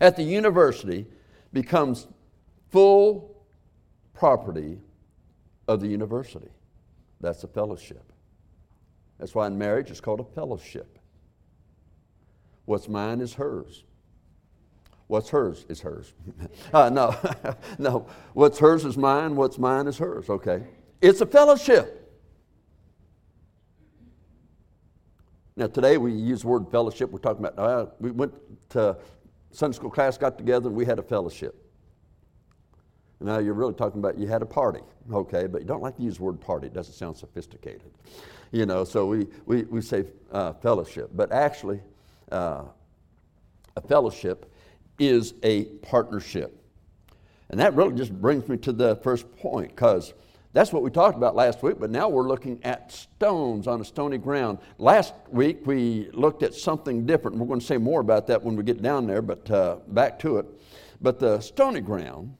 at 0.00 0.16
the 0.16 0.22
university 0.22 1.06
becomes 1.52 2.06
full 2.70 3.35
property 4.16 4.78
of 5.68 5.80
the 5.80 5.86
university. 5.86 6.48
That's 7.20 7.44
a 7.44 7.48
fellowship. 7.48 8.12
That's 9.18 9.34
why 9.34 9.46
in 9.46 9.56
marriage 9.56 9.90
it's 9.90 10.00
called 10.00 10.20
a 10.20 10.24
fellowship. 10.24 10.98
What's 12.64 12.88
mine 12.88 13.20
is 13.20 13.34
hers. 13.34 13.84
What's 15.06 15.28
hers 15.28 15.66
is 15.68 15.80
hers. 15.80 16.12
uh, 16.72 16.90
no, 16.90 17.14
no. 17.78 18.06
What's 18.34 18.58
hers 18.58 18.84
is 18.84 18.96
mine. 18.96 19.36
What's 19.36 19.58
mine 19.58 19.86
is 19.86 19.98
hers. 19.98 20.28
Okay. 20.28 20.64
It's 21.00 21.20
a 21.20 21.26
fellowship. 21.26 22.02
Now, 25.58 25.68
today 25.68 25.96
we 25.96 26.12
use 26.12 26.42
the 26.42 26.48
word 26.48 26.70
fellowship. 26.70 27.10
We're 27.10 27.18
talking 27.18 27.44
about, 27.44 27.58
uh, 27.58 27.86
we 27.98 28.10
went 28.10 28.34
to 28.70 28.98
Sunday 29.52 29.76
school 29.76 29.90
class, 29.90 30.18
got 30.18 30.36
together, 30.36 30.68
and 30.68 30.76
we 30.76 30.84
had 30.84 30.98
a 30.98 31.02
fellowship. 31.02 31.65
Now 33.20 33.38
you're 33.38 33.54
really 33.54 33.74
talking 33.74 34.00
about 34.00 34.18
you 34.18 34.26
had 34.26 34.42
a 34.42 34.46
party, 34.46 34.80
okay, 35.12 35.46
but 35.46 35.62
you 35.62 35.66
don't 35.66 35.82
like 35.82 35.96
to 35.96 36.02
use 36.02 36.18
the 36.18 36.22
word 36.24 36.40
party. 36.40 36.66
It 36.66 36.74
doesn't 36.74 36.94
sound 36.94 37.16
sophisticated. 37.16 37.90
You 38.52 38.66
know, 38.66 38.84
so 38.84 39.06
we, 39.06 39.26
we, 39.46 39.62
we 39.64 39.80
say 39.80 40.04
uh, 40.30 40.52
fellowship. 40.54 41.10
But 41.14 41.32
actually, 41.32 41.80
uh, 42.30 42.64
a 43.76 43.80
fellowship 43.80 44.52
is 44.98 45.34
a 45.42 45.64
partnership. 45.82 46.62
And 47.50 47.60
that 47.60 47.74
really 47.74 47.94
just 47.94 48.12
brings 48.12 48.48
me 48.48 48.56
to 48.58 48.72
the 48.72 48.96
first 48.96 49.34
point, 49.36 49.70
because 49.70 50.14
that's 50.52 50.72
what 50.72 50.82
we 50.82 50.90
talked 50.90 51.16
about 51.16 51.36
last 51.36 51.62
week, 51.62 51.78
but 51.78 51.90
now 51.90 52.08
we're 52.08 52.26
looking 52.26 52.58
at 52.64 52.90
stones 52.90 53.66
on 53.66 53.80
a 53.80 53.84
stony 53.84 54.16
ground. 54.16 54.58
Last 54.78 55.12
week 55.30 55.66
we 55.66 56.08
looked 56.12 56.42
at 56.42 56.54
something 56.54 57.04
different. 57.04 57.36
We're 57.36 57.46
going 57.46 57.60
to 57.60 57.66
say 57.66 57.76
more 57.76 58.00
about 58.00 58.26
that 58.28 58.42
when 58.42 58.56
we 58.56 58.62
get 58.62 58.80
down 58.80 59.06
there, 59.06 59.20
but 59.20 59.50
uh, 59.50 59.76
back 59.88 60.18
to 60.20 60.38
it. 60.38 60.46
But 61.02 61.18
the 61.18 61.40
stony 61.40 61.80
ground 61.80 62.34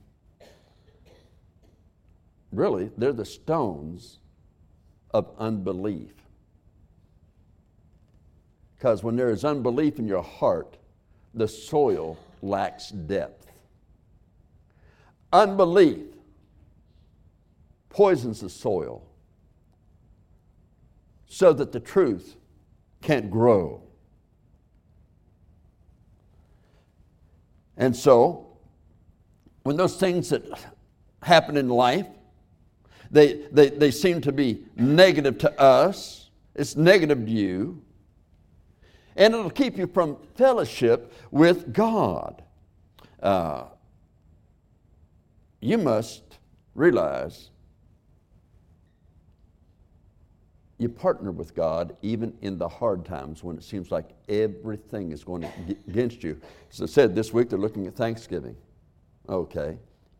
really, 2.51 2.91
they're 2.97 3.13
the 3.13 3.25
stones 3.25 4.19
of 5.11 5.29
unbelief. 5.37 6.13
Because 8.75 9.03
when 9.03 9.15
there 9.15 9.29
is 9.29 9.43
unbelief 9.43 9.99
in 9.99 10.07
your 10.07 10.23
heart, 10.23 10.77
the 11.33 11.47
soil 11.47 12.17
lacks 12.41 12.89
depth. 12.89 13.51
Unbelief 15.33 16.05
poisons 17.89 18.41
the 18.41 18.49
soil 18.49 19.01
so 21.25 21.51
that 21.51 21.71
the 21.71 21.79
truth 21.79 22.35
can't 23.01 23.31
grow. 23.31 23.81
And 27.75 27.95
so, 27.95 28.57
when 29.63 29.77
those 29.77 29.97
things 29.97 30.29
that 30.29 30.43
happen 31.21 31.57
in 31.57 31.69
life 31.69 32.07
they, 33.11 33.45
they, 33.51 33.69
they 33.69 33.91
seem 33.91 34.21
to 34.21 34.31
be 34.31 34.63
negative 34.75 35.37
to 35.39 35.59
us, 35.59 36.29
it's 36.55 36.75
negative 36.75 37.25
to 37.25 37.31
you, 37.31 37.81
and 39.15 39.33
it'll 39.33 39.49
keep 39.49 39.77
you 39.77 39.87
from 39.87 40.17
fellowship 40.35 41.13
with 41.31 41.73
God. 41.73 42.43
Uh, 43.21 43.65
you 45.59 45.77
must 45.77 46.23
realize 46.75 47.49
you 50.77 50.87
partner 50.87 51.31
with 51.31 51.55
God 51.55 51.97
even 52.03 52.37
in 52.41 52.57
the 52.57 52.67
hard 52.67 53.03
times 53.03 53.43
when 53.43 53.57
it 53.57 53.63
seems 53.63 53.89
like 53.89 54.09
everything 54.29 55.11
is 55.11 55.23
going 55.23 55.45
against 55.87 56.23
you. 56.23 56.39
As 56.71 56.81
I 56.81 56.85
said, 56.85 57.15
this 57.15 57.33
week 57.33 57.49
they're 57.49 57.57
looking 57.57 57.87
at 57.87 57.95
Thanksgiving. 57.95 58.55
Okay. 59.27 59.77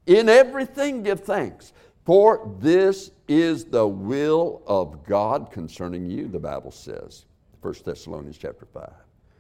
In 0.08 0.30
everything, 0.30 1.04
give 1.04 1.20
thanks. 1.20 1.74
For 2.08 2.50
this 2.62 3.12
is 3.28 3.66
the 3.66 3.86
will 3.86 4.62
of 4.66 5.04
God 5.04 5.52
concerning 5.52 6.10
you, 6.10 6.30
the 6.30 6.40
Bible 6.40 6.72
says. 6.72 7.26
1 7.60 7.74
Thessalonians 7.84 8.38
chapter 8.38 8.66
5. 8.66 8.90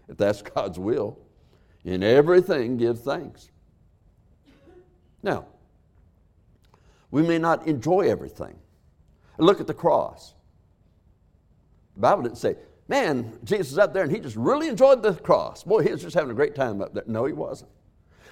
If 0.09 0.17
that's 0.17 0.41
God's 0.55 0.77
will, 0.77 1.17
in 1.86 2.03
everything 2.03 2.75
give 2.75 3.00
thanks. 3.00 3.51
Now, 5.24 5.45
we 7.09 7.21
may 7.21 7.38
not 7.38 7.65
enjoy 7.67 8.01
everything. 8.01 8.59
Look 9.38 9.62
at 9.62 9.67
the 9.67 9.74
cross. 9.74 10.33
The 11.95 12.01
Bible 12.01 12.24
didn't 12.24 12.38
say, 12.38 12.57
man, 12.89 13.39
Jesus 13.45 13.71
is 13.71 13.77
up 13.77 13.93
there 13.93 14.03
and 14.03 14.12
he 14.12 14.19
just 14.19 14.36
really 14.36 14.67
enjoyed 14.67 15.01
the 15.01 15.13
cross. 15.13 15.63
Boy, 15.63 15.83
he 15.83 15.91
was 15.93 16.01
just 16.01 16.15
having 16.15 16.31
a 16.31 16.36
great 16.36 16.53
time 16.53 16.81
up 16.81 16.93
there. 16.93 17.05
No, 17.07 17.24
he 17.24 17.31
wasn't. 17.31 17.71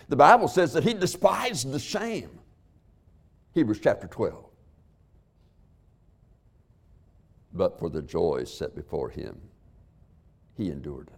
The 0.09 0.17
Bible 0.17 0.49
says 0.49 0.73
that 0.73 0.83
he 0.83 0.93
despised 0.93 1.71
the 1.71 1.79
shame. 1.79 2.41
Hebrews 3.55 3.79
chapter 3.81 4.05
12. 4.07 4.45
But 7.53 7.79
for 7.79 7.89
the 7.89 8.01
joy 8.01 8.43
set 8.43 8.75
before 8.75 9.09
him, 9.09 9.39
he 10.57 10.69
endured 10.69 11.07
it. 11.07 11.13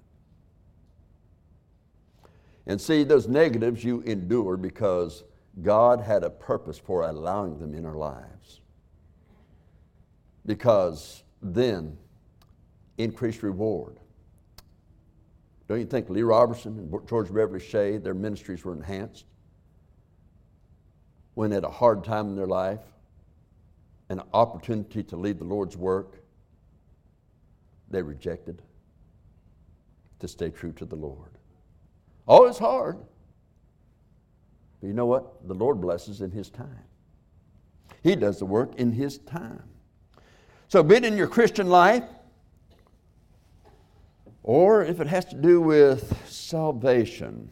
And 2.68 2.80
see, 2.80 3.04
those 3.04 3.28
negatives 3.28 3.84
you 3.84 4.02
endure 4.02 4.56
because 4.56 5.24
God 5.64 6.00
had 6.00 6.24
a 6.24 6.30
purpose 6.30 6.78
for 6.78 7.02
allowing 7.10 7.58
them 7.58 7.74
in 7.74 7.86
our 7.86 7.96
lives. 7.96 8.62
Because 10.46 11.24
then, 11.42 11.98
increased 13.00 13.42
reward. 13.42 14.00
Don't 15.68 15.80
you 15.80 15.86
think 15.86 16.08
Lee 16.10 16.22
Roberson 16.22 16.78
and 16.78 17.08
George 17.08 17.34
Beverly 17.34 17.60
Shea, 17.60 17.98
their 17.98 18.14
ministries 18.14 18.64
were 18.64 18.74
enhanced? 18.74 19.26
When 21.38 21.54
at 21.54 21.64
a 21.64 21.70
hard 21.70 22.04
time 22.04 22.30
in 22.30 22.36
their 22.36 22.48
life, 22.48 22.80
an 24.10 24.20
opportunity 24.34 25.04
to 25.04 25.16
lead 25.16 25.38
the 25.38 25.44
Lord's 25.44 25.78
work, 25.78 26.24
they 27.92 28.02
rejected 28.02 28.64
to 30.18 30.28
stay 30.28 30.50
true 30.50 30.72
to 30.72 30.84
the 30.84 30.96
Lord. 30.96 31.30
Oh, 32.28 32.48
it's 32.48 32.58
hard. 32.58 32.98
But 34.82 34.88
you 34.88 34.94
know 34.94 35.06
what? 35.06 35.48
The 35.48 35.54
Lord 35.54 35.80
blesses 35.80 36.22
in 36.22 36.32
His 36.32 36.50
time. 36.50 36.86
He 38.02 38.16
does 38.16 38.40
the 38.40 38.46
work 38.46 38.74
in 38.78 38.92
His 38.92 39.20
time. 39.20 39.70
So, 40.70 40.82
be 40.82 40.96
it 40.96 41.06
in 41.06 41.16
your 41.16 41.28
Christian 41.28 41.70
life, 41.70 42.06
or 44.42 44.84
if 44.84 45.00
it 45.00 45.06
has 45.06 45.26
to 45.26 45.36
do 45.36 45.62
with 45.62 46.18
salvation. 46.28 47.52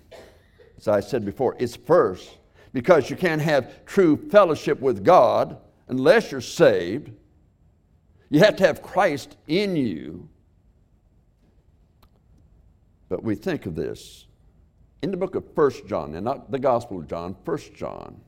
As 0.76 0.88
I 0.88 1.02
said 1.02 1.24
before, 1.24 1.56
it's 1.60 1.76
first 1.76 2.40
because 2.76 3.10
you 3.10 3.16
can't 3.16 3.42
have 3.42 3.86
true 3.86 4.18
fellowship 4.30 4.82
with 4.82 5.02
God 5.02 5.58
unless 5.88 6.30
you're 6.30 6.42
saved. 6.42 7.10
You 8.30 8.42
have 8.42 8.58
to 8.58 8.68
have 8.68 8.82
Christ 8.82 9.38
in 9.48 9.78
you. 9.78 10.28
But 13.08 13.24
we 13.24 13.36
think 13.36 13.66
of 13.66 13.76
this 13.76 14.26
in 15.02 15.10
the 15.10 15.16
book 15.16 15.36
of 15.36 15.46
First 15.56 15.88
John, 15.88 16.16
and 16.16 16.26
not 16.26 16.52
the 16.52 16.60
Gospel 16.60 17.00
of 17.00 17.08
John, 17.08 17.38
First 17.46 17.74
John, 17.74 18.20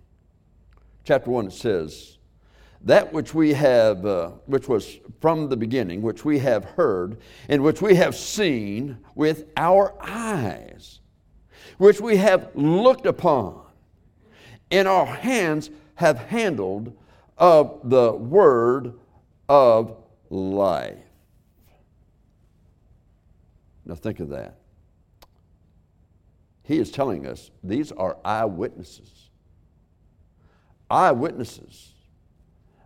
chapter 1.04 1.30
1, 1.30 1.48
it 1.48 1.52
says, 1.52 2.18
That 2.84 3.12
which 3.12 3.34
we 3.34 3.52
have, 3.52 4.06
uh, 4.06 4.30
which 4.46 4.70
was 4.70 4.98
from 5.20 5.50
the 5.50 5.58
beginning, 5.58 6.02
which 6.02 6.24
we 6.24 6.40
have 6.40 6.64
heard, 6.64 7.18
and 7.50 7.62
which 7.62 7.82
we 7.82 7.96
have 7.96 8.16
seen 8.16 9.00
with 9.14 9.44
our 9.58 9.94
eyes, 10.00 11.02
which 11.80 12.00
we 12.00 12.16
have 12.16 12.52
looked 12.56 13.06
upon, 13.06 13.67
and 14.72 14.88
our 14.88 15.06
hands 15.06 15.70
have 15.96 16.18
handled 16.18 16.96
of 17.38 17.80
the 17.84 18.12
word 18.12 18.94
of 19.48 19.96
life. 20.30 20.98
Now 23.86 23.96
think 23.96 24.20
of 24.20 24.30
that. 24.30 24.58
He 26.64 26.78
is 26.78 26.92
telling 26.92 27.26
us 27.26 27.50
these 27.64 27.94
are 27.94 28.18
eyewitnesses. 28.26 29.30
Eyewitnesses. 30.90 31.94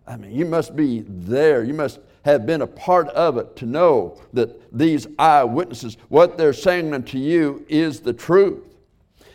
I 0.05 0.17
mean, 0.17 0.31
you 0.31 0.45
must 0.45 0.75
be 0.75 1.03
there. 1.07 1.63
You 1.63 1.73
must 1.73 1.99
have 2.23 2.45
been 2.45 2.61
a 2.61 2.67
part 2.67 3.07
of 3.09 3.37
it 3.37 3.55
to 3.55 3.65
know 3.65 4.21
that 4.33 4.77
these 4.77 5.07
eyewitnesses, 5.17 5.97
what 6.09 6.37
they're 6.37 6.53
saying 6.53 6.93
unto 6.93 7.17
you 7.17 7.65
is 7.67 7.99
the 7.99 8.13
truth. 8.13 8.63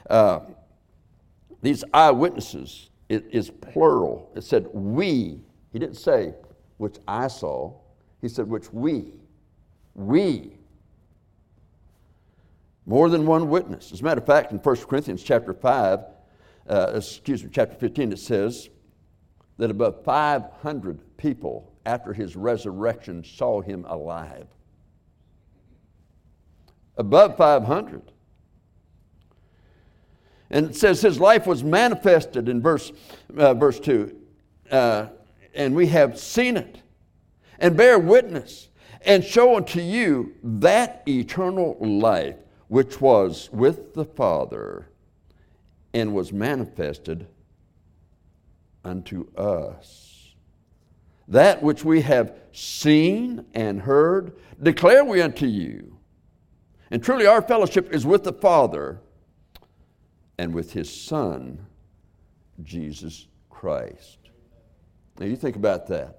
Uh, 0.09 0.41
these 1.67 1.85
eyewitnesses 1.93 2.91
it 3.09 3.27
is 3.31 3.51
plural. 3.51 4.31
It 4.35 4.43
said 4.43 4.67
we. 4.73 5.41
He 5.73 5.79
didn't 5.79 5.97
say 5.97 6.35
which 6.79 6.97
I 7.07 7.29
saw. 7.29 7.75
He 8.21 8.29
said 8.29 8.49
which 8.49 8.73
we. 8.73 9.13
We 9.95 10.57
more 12.87 13.09
than 13.09 13.27
one 13.27 13.51
witness. 13.51 13.93
As 13.93 14.01
a 14.01 14.05
matter 14.05 14.21
of 14.21 14.27
fact, 14.27 14.53
in 14.53 14.59
1 14.59 14.77
Corinthians 14.77 15.23
chapter 15.23 15.53
5, 15.53 16.01
uh, 16.69 16.93
excuse 16.95 17.43
me, 17.43 17.51
chapter 17.53 17.75
15, 17.75 18.13
it 18.13 18.19
says 18.19 18.69
that 19.59 19.71
about 19.71 20.05
500 20.05 21.17
people 21.17 21.73
after 21.85 22.13
his 22.13 22.37
resurrection 22.37 23.25
saw 23.25 23.61
him 23.61 23.85
alive. 23.89 24.47
Above 26.97 27.37
500. 27.37 28.13
And 30.51 30.67
it 30.67 30.77
says 30.77 31.01
his 31.01 31.19
life 31.19 31.47
was 31.47 31.65
manifested 31.65 32.49
in 32.49 32.63
verse, 32.63 32.93
uh, 33.37 33.55
verse 33.55 33.81
2. 33.81 34.17
Uh, 34.71 35.07
and 35.55 35.75
we 35.75 35.89
have 35.89 36.19
seen 36.19 36.57
it 36.57 36.83
and 37.59 37.77
bear 37.77 37.99
witness 37.99 38.69
and 39.03 39.25
show 39.25 39.57
unto 39.57 39.81
you 39.81 40.35
that 40.43 41.03
eternal 41.09 41.77
life 41.81 42.37
which 42.69 43.01
was 43.01 43.49
with 43.53 43.95
the 43.95 44.05
Father 44.05 44.89
and 45.95 46.15
was 46.15 46.33
manifested 46.33 47.27
unto 48.85 49.27
us. 49.37 50.35
That 51.29 51.63
which 51.63 51.85
we 51.85 52.03
have 52.03 52.37
seen 52.53 53.45
and 53.55 53.81
heard, 53.81 54.33
declare 54.63 55.05
we 55.05 55.21
unto 55.21 55.47
you. 55.47 55.97
And 56.91 57.03
truly, 57.03 57.27
our 57.27 57.43
fellowship 57.43 57.93
is 57.93 58.07
with 58.07 58.25
the 58.25 58.33
Father 58.33 59.01
and 60.39 60.55
with 60.55 60.73
His 60.73 60.93
Son, 60.93 61.65
Jesus 62.63 63.27
Christ. 63.51 64.19
Now, 65.19 65.27
you 65.27 65.37
think 65.37 65.57
about 65.57 65.87
that. 65.89 66.19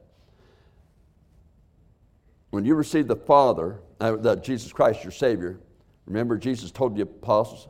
When 2.49 2.65
you 2.65 2.75
receive 2.75 3.07
the 3.07 3.15
Father, 3.15 3.79
uh, 3.99 4.35
Jesus 4.37 4.71
Christ, 4.71 5.03
your 5.03 5.11
Savior, 5.11 5.59
Remember, 6.07 6.37
Jesus 6.37 6.71
told 6.71 6.95
the 6.95 7.03
apostles, 7.03 7.67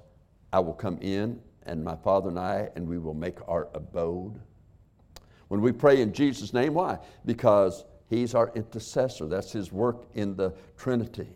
I 0.54 0.60
will 0.60 0.74
come 0.74 1.00
in, 1.02 1.42
and 1.66 1.84
my 1.84 1.96
Father 1.96 2.30
and 2.30 2.40
I, 2.40 2.70
and 2.76 2.88
we 2.88 3.00
will 3.00 3.16
make 3.16 3.38
our 3.50 3.68
abode. 3.74 4.40
When 5.50 5.62
we 5.62 5.72
pray 5.72 6.02
in 6.02 6.14
Jesus' 6.14 6.54
name, 6.54 6.76
why? 6.76 7.00
Because 7.26 7.84
He's 8.10 8.36
our 8.36 8.52
intercessor. 8.56 9.26
That's 9.26 9.52
His 9.52 9.72
work 9.72 10.06
in 10.14 10.36
the 10.36 10.54
Trinity. 10.78 11.28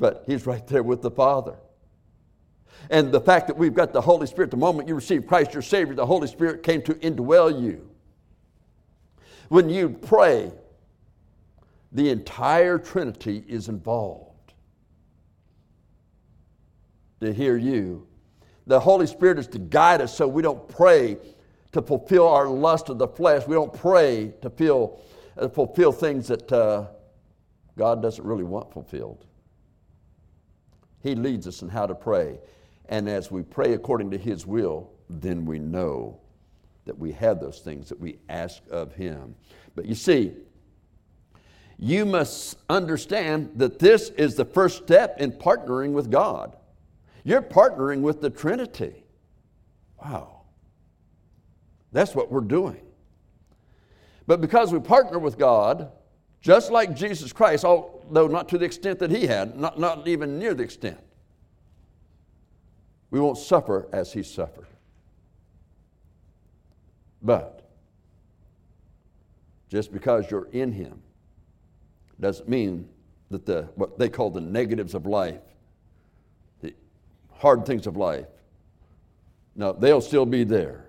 But 0.00 0.24
He's 0.26 0.46
right 0.46 0.66
there 0.66 0.82
with 0.82 1.02
the 1.02 1.10
Father. 1.10 1.56
And 2.90 3.10
the 3.10 3.20
fact 3.20 3.48
that 3.48 3.56
we've 3.56 3.74
got 3.74 3.92
the 3.92 4.00
Holy 4.00 4.26
Spirit, 4.26 4.50
the 4.50 4.56
moment 4.56 4.88
you 4.88 4.94
receive 4.94 5.26
Christ 5.26 5.52
your 5.52 5.62
Savior, 5.62 5.94
the 5.94 6.06
Holy 6.06 6.28
Spirit 6.28 6.62
came 6.62 6.82
to 6.82 6.94
indwell 6.94 7.60
you. 7.60 7.88
When 9.48 9.68
you 9.68 9.90
pray, 9.90 10.52
the 11.92 12.10
entire 12.10 12.78
Trinity 12.78 13.44
is 13.48 13.68
involved 13.68 14.52
to 17.20 17.32
hear 17.32 17.56
you. 17.56 18.06
The 18.66 18.80
Holy 18.80 19.06
Spirit 19.06 19.38
is 19.38 19.46
to 19.48 19.58
guide 19.58 20.00
us 20.00 20.16
so 20.16 20.26
we 20.26 20.42
don't 20.42 20.68
pray 20.68 21.16
to 21.72 21.82
fulfill 21.82 22.28
our 22.28 22.48
lust 22.48 22.88
of 22.88 22.98
the 22.98 23.08
flesh. 23.08 23.46
We 23.46 23.54
don't 23.54 23.72
pray 23.72 24.34
to 24.42 24.50
feel, 24.50 25.00
uh, 25.36 25.48
fulfill 25.48 25.92
things 25.92 26.28
that 26.28 26.50
uh, 26.50 26.86
God 27.76 28.02
doesn't 28.02 28.24
really 28.24 28.44
want 28.44 28.72
fulfilled. 28.72 29.24
He 31.02 31.14
leads 31.14 31.46
us 31.46 31.62
in 31.62 31.68
how 31.68 31.86
to 31.86 31.94
pray. 31.94 32.38
And 32.88 33.08
as 33.08 33.30
we 33.30 33.42
pray 33.42 33.72
according 33.72 34.10
to 34.12 34.18
His 34.18 34.46
will, 34.46 34.90
then 35.08 35.44
we 35.44 35.58
know 35.58 36.20
that 36.84 36.98
we 36.98 37.12
have 37.12 37.40
those 37.40 37.60
things 37.60 37.88
that 37.88 37.98
we 37.98 38.18
ask 38.28 38.62
of 38.70 38.94
Him. 38.94 39.34
But 39.74 39.86
you 39.86 39.94
see, 39.94 40.32
you 41.78 42.06
must 42.06 42.58
understand 42.70 43.52
that 43.56 43.78
this 43.78 44.10
is 44.10 44.34
the 44.34 44.44
first 44.44 44.84
step 44.84 45.20
in 45.20 45.32
partnering 45.32 45.92
with 45.92 46.10
God. 46.10 46.56
You're 47.24 47.42
partnering 47.42 48.00
with 48.00 48.20
the 48.20 48.30
Trinity. 48.30 49.04
Wow. 50.02 50.42
That's 51.92 52.14
what 52.14 52.30
we're 52.30 52.40
doing. 52.40 52.80
But 54.26 54.40
because 54.40 54.72
we 54.72 54.80
partner 54.80 55.18
with 55.18 55.38
God, 55.38 55.90
just 56.40 56.70
like 56.70 56.94
Jesus 56.94 57.32
Christ, 57.32 57.64
although 57.64 58.28
not 58.28 58.48
to 58.50 58.58
the 58.58 58.64
extent 58.64 58.98
that 59.00 59.10
he 59.10 59.26
had, 59.26 59.58
not, 59.58 59.78
not 59.78 60.06
even 60.06 60.38
near 60.38 60.54
the 60.54 60.62
extent, 60.62 60.98
we 63.10 63.20
won't 63.20 63.38
suffer 63.38 63.88
as 63.92 64.12
he 64.12 64.22
suffered. 64.22 64.66
But 67.22 67.68
just 69.68 69.92
because 69.92 70.30
you're 70.30 70.48
in 70.52 70.72
him 70.72 71.02
doesn't 72.20 72.48
mean 72.48 72.88
that 73.30 73.44
the 73.44 73.68
what 73.74 73.98
they 73.98 74.08
call 74.08 74.30
the 74.30 74.40
negatives 74.40 74.94
of 74.94 75.06
life 75.06 75.40
the 76.60 76.74
hard 77.32 77.66
things 77.66 77.86
of 77.86 77.96
life. 77.96 78.26
No, 79.54 79.72
they'll 79.72 80.00
still 80.00 80.26
be 80.26 80.44
there. 80.44 80.86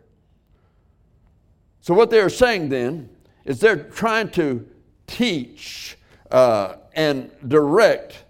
So, 1.82 1.94
what 1.94 2.10
they're 2.10 2.30
saying 2.30 2.70
then 2.70 3.10
is 3.46 3.60
they're 3.60 3.84
trying 3.84 4.30
to 4.32 4.68
teach 5.08 5.98
uh, 6.32 6.76
and 6.94 7.32
direct 7.48 8.26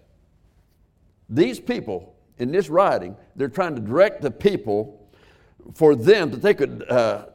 these 1.28 1.58
people 1.58 2.14
in 2.38 2.52
this 2.52 2.68
writing. 2.68 3.16
They're 3.36 3.48
trying 3.48 3.74
to 3.74 3.80
direct 3.80 4.22
the 4.22 4.30
people 4.30 5.08
for 5.74 5.94
them 5.94 6.30
that 6.30 6.42
they 6.42 6.54
could 6.54 6.88
uh, 6.88 7.26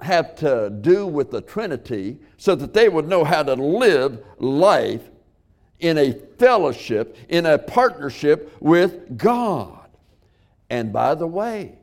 have 0.00 0.34
to 0.36 0.70
do 0.70 1.06
with 1.06 1.30
the 1.30 1.40
Trinity 1.40 2.18
so 2.36 2.54
that 2.54 2.72
they 2.72 2.88
would 2.88 3.08
know 3.08 3.24
how 3.24 3.42
to 3.42 3.54
live 3.54 4.22
life 4.38 5.10
in 5.80 5.98
a 5.98 6.12
fellowship, 6.38 7.16
in 7.28 7.46
a 7.46 7.58
partnership 7.58 8.54
with 8.60 9.16
God. 9.16 9.88
And 10.68 10.92
by 10.92 11.14
the 11.14 11.26
way, 11.26 11.78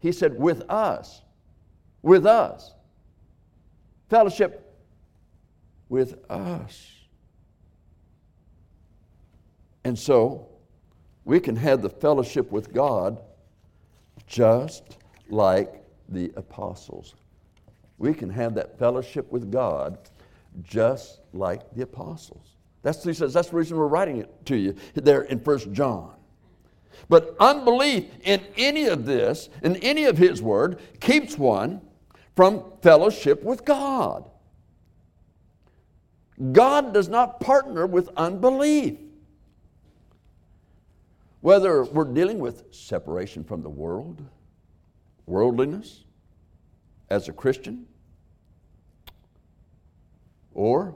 he 0.00 0.12
said, 0.12 0.38
with 0.38 0.62
us, 0.68 1.22
with 2.02 2.26
us, 2.26 2.72
fellowship 4.08 4.66
with 5.88 6.18
us. 6.30 6.86
And 9.84 9.98
so, 9.98 10.49
we 11.24 11.40
can 11.40 11.56
have 11.56 11.82
the 11.82 11.90
fellowship 11.90 12.50
with 12.50 12.72
God 12.72 13.20
just 14.26 14.96
like 15.28 15.82
the 16.08 16.32
apostles. 16.36 17.14
We 17.98 18.14
can 18.14 18.30
have 18.30 18.54
that 18.54 18.78
fellowship 18.78 19.30
with 19.30 19.50
God 19.50 19.98
just 20.62 21.20
like 21.32 21.70
the 21.74 21.82
apostles. 21.82 22.56
That's, 22.82 23.04
he 23.04 23.12
says, 23.12 23.34
that's 23.34 23.50
the 23.50 23.56
reason 23.56 23.76
we're 23.76 23.86
writing 23.86 24.18
it 24.18 24.46
to 24.46 24.56
you 24.56 24.74
there 24.94 25.22
in 25.22 25.40
First 25.40 25.70
John. 25.72 26.14
But 27.08 27.36
unbelief 27.38 28.06
in 28.24 28.40
any 28.56 28.86
of 28.86 29.04
this, 29.04 29.48
in 29.62 29.76
any 29.76 30.04
of 30.04 30.16
His 30.16 30.40
Word, 30.40 30.80
keeps 31.00 31.36
one 31.36 31.80
from 32.34 32.64
fellowship 32.82 33.42
with 33.42 33.64
God. 33.64 34.30
God 36.52 36.94
does 36.94 37.08
not 37.08 37.40
partner 37.40 37.86
with 37.86 38.08
unbelief. 38.16 38.96
Whether 41.40 41.84
we're 41.84 42.12
dealing 42.12 42.38
with 42.38 42.74
separation 42.74 43.44
from 43.44 43.62
the 43.62 43.70
world, 43.70 44.22
worldliness, 45.26 46.04
as 47.08 47.28
a 47.28 47.32
Christian, 47.32 47.86
or 50.52 50.94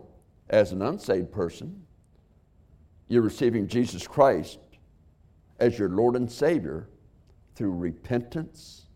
as 0.51 0.73
an 0.73 0.83
unsaved 0.83 1.33
person, 1.33 1.85
you're 3.09 3.23
receiving 3.23 3.67
Jesus 3.67 4.07
Christ 4.07 4.59
as 5.61 5.79
your 5.79 5.89
Lord 5.89 6.17
and 6.17 6.31
Savior 6.31 6.89
through 7.55 7.73
repentance. 7.73 8.87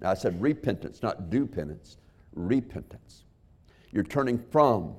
Now, 0.00 0.10
I 0.10 0.14
said 0.14 0.40
repentance, 0.40 1.02
not 1.02 1.30
do 1.30 1.46
penance, 1.46 1.96
repentance. 2.34 3.24
You're 3.92 4.04
turning 4.04 4.38
from 4.50 4.96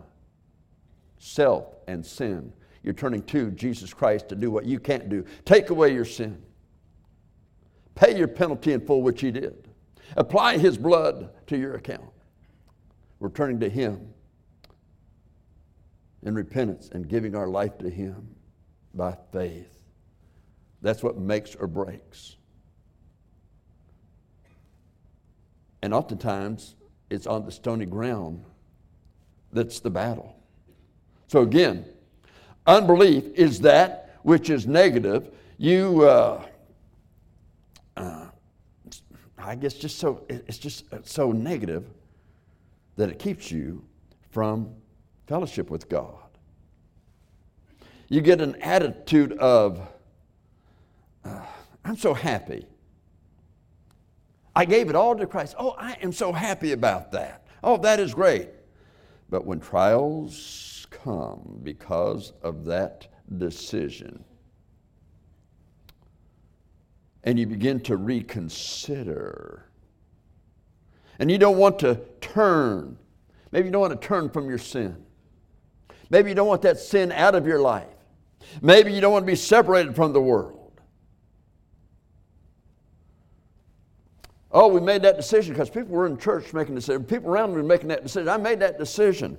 self 1.19 1.75
and 1.87 2.05
sin. 2.05 2.53
You're 2.83 2.93
turning 2.93 3.23
to 3.23 3.51
Jesus 3.51 3.93
Christ 3.93 4.29
to 4.29 4.35
do 4.35 4.51
what 4.51 4.65
you 4.65 4.79
can't 4.79 5.09
do. 5.09 5.25
Take 5.45 5.69
away 5.69 5.93
your 5.93 6.05
sin. 6.05 6.41
Pay 7.95 8.17
your 8.17 8.27
penalty 8.27 8.73
in 8.73 8.85
full, 8.85 9.01
which 9.01 9.21
He 9.21 9.31
did. 9.31 9.67
Apply 10.15 10.57
His 10.57 10.77
blood 10.77 11.29
to 11.47 11.57
your 11.57 11.75
account. 11.75 12.11
We're 13.19 13.29
turning 13.29 13.59
to 13.61 13.69
Him 13.69 14.13
in 16.23 16.35
repentance 16.35 16.89
and 16.91 17.07
giving 17.07 17.35
our 17.35 17.47
life 17.47 17.77
to 17.79 17.89
Him 17.89 18.35
by 18.93 19.17
faith. 19.31 19.77
That's 20.81 21.03
what 21.03 21.17
makes 21.17 21.55
or 21.55 21.67
breaks. 21.67 22.37
And 25.81 25.93
oftentimes, 25.93 26.75
it's 27.09 27.27
on 27.27 27.45
the 27.45 27.51
stony 27.51 27.85
ground 27.85 28.43
that's 29.53 29.79
the 29.79 29.89
battle. 29.89 30.35
So, 31.27 31.41
again, 31.41 31.85
unbelief 32.67 33.23
is 33.33 33.61
that 33.61 34.19
which 34.23 34.49
is 34.49 34.67
negative. 34.67 35.31
You, 35.57 36.03
uh, 36.03 36.45
uh, 37.95 38.27
I 39.37 39.55
guess, 39.55 39.73
just 39.73 39.97
so 39.97 40.25
it's 40.29 40.57
just 40.57 40.85
so 41.03 41.31
negative 41.31 41.85
that 42.97 43.09
it 43.09 43.19
keeps 43.19 43.49
you 43.51 43.83
from 44.31 44.69
fellowship 45.27 45.69
with 45.69 45.87
God. 45.87 46.15
You 48.09 48.21
get 48.21 48.41
an 48.41 48.55
attitude 48.61 49.33
of, 49.33 49.81
uh, 51.25 51.41
I'm 51.83 51.97
so 51.97 52.13
happy. 52.13 52.65
I 54.55 54.65
gave 54.65 54.89
it 54.89 54.95
all 54.95 55.15
to 55.15 55.27
Christ. 55.27 55.55
Oh, 55.57 55.75
I 55.77 55.97
am 56.01 56.11
so 56.11 56.31
happy 56.31 56.71
about 56.71 57.11
that. 57.11 57.45
Oh, 57.63 57.77
that 57.77 57.99
is 57.99 58.13
great. 58.13 58.49
But 59.29 59.45
when 59.45 59.59
trials 59.59 60.66
come 60.89 61.59
because 61.63 62.33
of 62.43 62.65
that 62.65 63.07
decision, 63.37 64.23
and 67.23 67.37
you 67.37 67.45
begin 67.45 67.79
to 67.81 67.97
reconsider, 67.97 69.69
and 71.19 71.29
you 71.31 71.37
don't 71.37 71.57
want 71.57 71.79
to 71.79 71.99
turn, 72.21 72.97
maybe 73.51 73.67
you 73.67 73.71
don't 73.71 73.81
want 73.81 73.99
to 73.99 74.07
turn 74.07 74.29
from 74.29 74.47
your 74.49 74.59
sin. 74.59 75.03
Maybe 76.09 76.29
you 76.29 76.35
don't 76.35 76.47
want 76.47 76.61
that 76.61 76.77
sin 76.77 77.11
out 77.11 77.35
of 77.35 77.45
your 77.45 77.59
life. 77.59 77.87
Maybe 78.61 78.93
you 78.93 79.01
don't 79.01 79.11
want 79.11 79.23
to 79.23 79.31
be 79.31 79.35
separated 79.35 79.95
from 79.95 80.13
the 80.13 80.21
world. 80.21 80.79
Oh, 84.51 84.69
we 84.69 84.79
made 84.79 85.01
that 85.01 85.17
decision 85.17 85.53
because 85.53 85.69
people 85.69 85.93
were 85.93 86.07
in 86.07 86.17
church 86.17 86.53
making 86.53 86.75
decisions. 86.75 87.05
People 87.09 87.29
around 87.29 87.51
me 87.51 87.57
were 87.57 87.63
making 87.63 87.89
that 87.89 88.03
decision. 88.03 88.29
I 88.29 88.37
made 88.37 88.59
that 88.61 88.79
decision. 88.79 89.37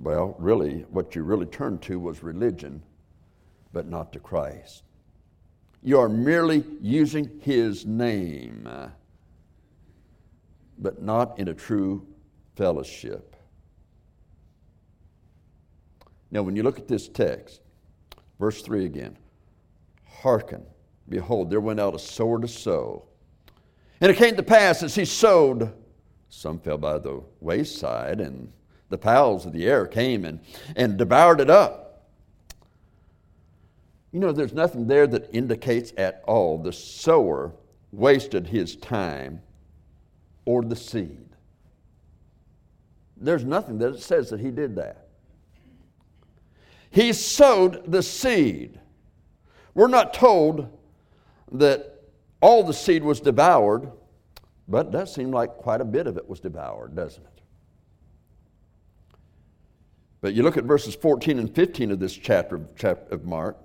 Well, 0.00 0.36
really, 0.38 0.86
what 0.90 1.14
you 1.14 1.22
really 1.24 1.46
turned 1.46 1.82
to 1.82 1.98
was 1.98 2.22
religion, 2.22 2.82
but 3.72 3.88
not 3.88 4.12
to 4.12 4.20
Christ. 4.20 4.84
You 5.82 5.98
are 5.98 6.08
merely 6.08 6.64
using 6.80 7.40
His 7.42 7.84
name, 7.84 8.68
but 10.78 11.02
not 11.02 11.38
in 11.38 11.48
a 11.48 11.54
true 11.54 12.06
fellowship. 12.54 13.36
Now, 16.30 16.42
when 16.42 16.54
you 16.54 16.62
look 16.62 16.78
at 16.78 16.88
this 16.88 17.08
text, 17.08 17.60
verse 18.38 18.62
3 18.62 18.84
again 18.84 19.16
hearken, 20.04 20.64
behold, 21.08 21.48
there 21.48 21.60
went 21.60 21.78
out 21.78 21.94
a 21.94 21.98
sower 21.98 22.40
to 22.40 22.48
sow. 22.48 23.04
And 24.00 24.10
it 24.10 24.16
came 24.16 24.36
to 24.36 24.42
pass 24.42 24.82
as 24.82 24.94
he 24.94 25.04
sowed, 25.04 25.72
some 26.28 26.58
fell 26.58 26.78
by 26.78 26.98
the 26.98 27.22
wayside, 27.40 28.20
and 28.20 28.52
the 28.88 28.98
fowls 28.98 29.46
of 29.46 29.52
the 29.52 29.66
air 29.66 29.86
came 29.86 30.24
and, 30.24 30.40
and 30.76 30.96
devoured 30.96 31.40
it 31.40 31.50
up. 31.50 32.06
You 34.12 34.20
know, 34.20 34.32
there's 34.32 34.54
nothing 34.54 34.86
there 34.86 35.06
that 35.06 35.28
indicates 35.34 35.92
at 35.96 36.22
all 36.26 36.58
the 36.58 36.72
sower 36.72 37.52
wasted 37.92 38.46
his 38.46 38.76
time 38.76 39.40
or 40.44 40.62
the 40.62 40.76
seed. 40.76 41.28
There's 43.16 43.44
nothing 43.44 43.78
that 43.78 44.00
says 44.00 44.30
that 44.30 44.40
he 44.40 44.50
did 44.50 44.76
that. 44.76 45.08
He 46.90 47.12
sowed 47.12 47.90
the 47.90 48.02
seed. 48.02 48.80
We're 49.74 49.88
not 49.88 50.14
told 50.14 50.68
that 51.52 52.02
all 52.40 52.62
the 52.62 52.72
seed 52.72 53.02
was 53.02 53.20
devoured, 53.20 53.90
but 54.68 54.86
it 54.86 54.92
does 54.92 55.14
seem 55.14 55.30
like 55.30 55.50
quite 55.50 55.80
a 55.80 55.84
bit 55.84 56.06
of 56.06 56.16
it 56.16 56.28
was 56.28 56.40
devoured, 56.40 56.94
doesn't 56.94 57.24
it? 57.24 57.37
But 60.20 60.34
you 60.34 60.42
look 60.42 60.56
at 60.56 60.64
verses 60.64 60.94
14 60.94 61.38
and 61.38 61.54
15 61.54 61.92
of 61.92 62.00
this 62.00 62.14
chapter 62.14 62.60
of 63.10 63.24
Mark 63.24 63.56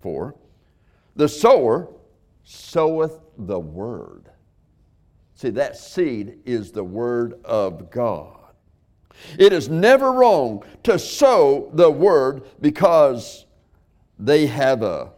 4. 0.00 0.34
The 1.16 1.28
sower 1.28 1.88
soweth 2.42 3.18
the 3.36 3.58
word. 3.58 4.30
See, 5.34 5.50
that 5.50 5.76
seed 5.76 6.38
is 6.44 6.72
the 6.72 6.84
word 6.84 7.34
of 7.44 7.90
God. 7.90 8.36
It 9.38 9.52
is 9.52 9.68
never 9.68 10.12
wrong 10.12 10.64
to 10.84 10.98
sow 10.98 11.70
the 11.74 11.90
word 11.90 12.44
because 12.60 13.46
they 14.18 14.46
have 14.46 14.82
a 14.82 15.12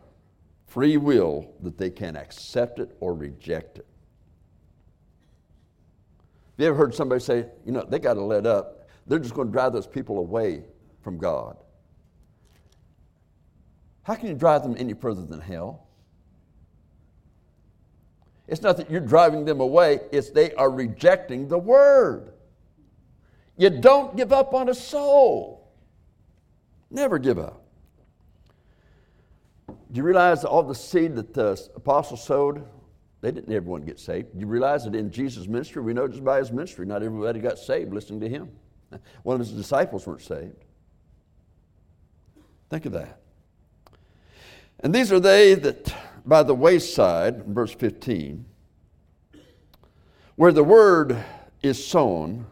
free 0.67 0.97
will 0.97 1.53
that 1.63 1.79
they 1.79 1.91
can 1.91 2.17
accept 2.17 2.79
it 2.79 2.97
or 3.01 3.15
reject 3.15 3.79
it. 3.79 3.87
Have 6.57 6.65
you 6.65 6.67
ever 6.67 6.77
heard 6.77 6.95
somebody 6.95 7.21
say, 7.21 7.47
you 7.65 7.73
know, 7.73 7.85
they 7.89 7.99
got 7.99 8.15
to 8.15 8.23
let 8.23 8.47
up? 8.47 8.89
They're 9.07 9.19
just 9.19 9.35
going 9.35 9.49
to 9.49 9.53
drive 9.53 9.73
those 9.73 9.87
people 9.87 10.19
away 10.19 10.65
from 11.03 11.19
God. 11.19 11.57
How 14.03 14.15
can 14.15 14.29
you 14.29 14.35
drive 14.35 14.63
them 14.63 14.75
any 14.79 14.95
further 14.95 15.25
than 15.25 15.41
hell? 15.41 15.87
It's 18.49 18.63
not 18.63 18.77
that 18.77 18.91
you're 18.91 19.01
driving 19.01 19.45
them 19.45 19.61
away, 19.61 20.01
it's 20.11 20.31
they 20.31 20.53
are 20.55 20.71
rejecting 20.71 21.49
the 21.49 21.59
word. 21.59 22.33
You 23.57 23.71
don't 23.71 24.17
give 24.17 24.33
up 24.33 24.55
on 24.55 24.69
a 24.69 24.75
soul. 24.75 25.73
Never 26.91 27.19
give 27.19 27.39
up. 27.39 27.63
Do 29.69 29.99
you 29.99 30.03
realize 30.03 30.45
all 30.45 30.63
the 30.63 30.75
seed 30.75 31.15
that 31.17 31.33
the 31.35 31.61
apostles 31.77 32.25
sowed? 32.25 32.65
They 33.21 33.31
didn't 33.31 33.55
everyone 33.55 33.83
get 33.83 34.01
saved. 34.01 34.33
Do 34.35 34.41
you 34.41 34.47
realize 34.47 34.85
that 34.85 34.95
in 34.95 35.11
Jesus' 35.11 35.47
ministry, 35.47 35.81
we 35.81 35.95
know 35.95 36.09
just 36.09 36.25
by 36.25 36.39
his 36.39 36.51
ministry, 36.51 36.87
not 36.87 37.03
everybody 37.03 37.41
got 37.41 37.59
saved 37.59 37.95
listening 37.95 38.21
to 38.21 38.29
him. 38.29 38.51
One 39.23 39.41
of 39.41 39.47
his 39.47 39.53
disciples 39.53 40.07
weren't 40.07 40.23
saved. 40.23 40.57
Think 42.73 42.87
of 42.87 42.93
that. 42.93 43.19
And 44.81 44.95
these 44.95 45.13
are 45.13 45.21
they 45.21 45.53
that 45.53 45.95
by 46.25 46.43
the 46.43 46.55
wayside, 46.55 47.45
verse 47.45 47.75
15, 47.75 48.47
where 50.37 50.53
the 50.53 50.65
word 50.65 51.23
is 51.63 51.87
sown, 51.87 52.47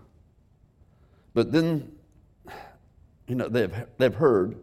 but 1.33 1.53
then, 1.53 1.93
you 3.29 3.35
know, 3.35 3.49
they've, 3.49 3.75
they've 3.97 4.15
heard, 4.15 4.59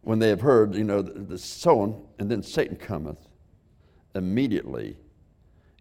when 0.00 0.18
they 0.18 0.30
have 0.30 0.40
heard, 0.40 0.74
you 0.74 0.84
know, 0.84 1.02
the, 1.02 1.12
the 1.20 1.38
sown, 1.38 2.02
and 2.18 2.30
then 2.30 2.42
Satan 2.42 2.76
cometh 2.76 3.28
immediately 4.14 4.96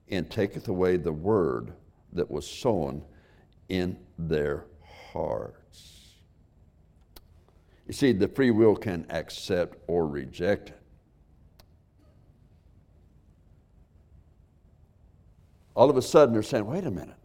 and 0.10 0.30
taketh 0.30 0.68
away 0.68 0.98
the 0.98 1.14
word 1.14 1.72
that 2.12 2.30
was 2.30 2.46
sown 2.46 3.06
in 3.70 3.98
their 4.20 4.66
hearts. 5.14 5.57
You 7.88 7.94
see, 7.94 8.12
the 8.12 8.28
free 8.28 8.52
will 8.52 8.76
can 8.76 9.06
accept 9.10 9.78
or 9.88 10.08
reject 10.08 10.70
it. 10.70 10.80
All 15.74 15.90
of 15.90 15.96
a 15.96 16.02
sudden, 16.02 16.34
they're 16.34 16.44
saying, 16.44 16.66
wait 16.66 16.86
a 16.86 16.92
minute. 16.92 17.16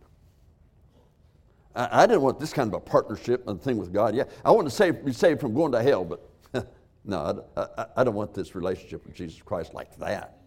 I, 1.75 2.03
I 2.03 2.07
didn't 2.07 2.23
want 2.23 2.39
this 2.39 2.53
kind 2.53 2.69
of 2.69 2.75
a 2.75 2.81
partnership 2.81 3.49
and 3.49 3.61
thing 3.61 3.79
with 3.79 3.93
God. 3.93 4.15
Yeah, 4.15 4.25
I 4.45 4.51
want 4.51 4.69
to 4.69 4.75
save, 4.75 5.05
be 5.05 5.13
saved 5.13 5.41
from 5.41 5.55
going 5.55 5.73
to 5.73 5.83
hell, 5.83 6.05
but 6.05 6.69
no, 7.05 7.45
I, 7.57 7.67
I, 7.79 7.87
I 7.97 8.05
don't 8.05 8.15
want 8.15 8.35
this 8.35 8.55
relationship 8.55 9.05
with 9.07 9.15
Jesus 9.15 9.41
Christ 9.43 9.75
like 9.75 9.97
that. 9.99 10.39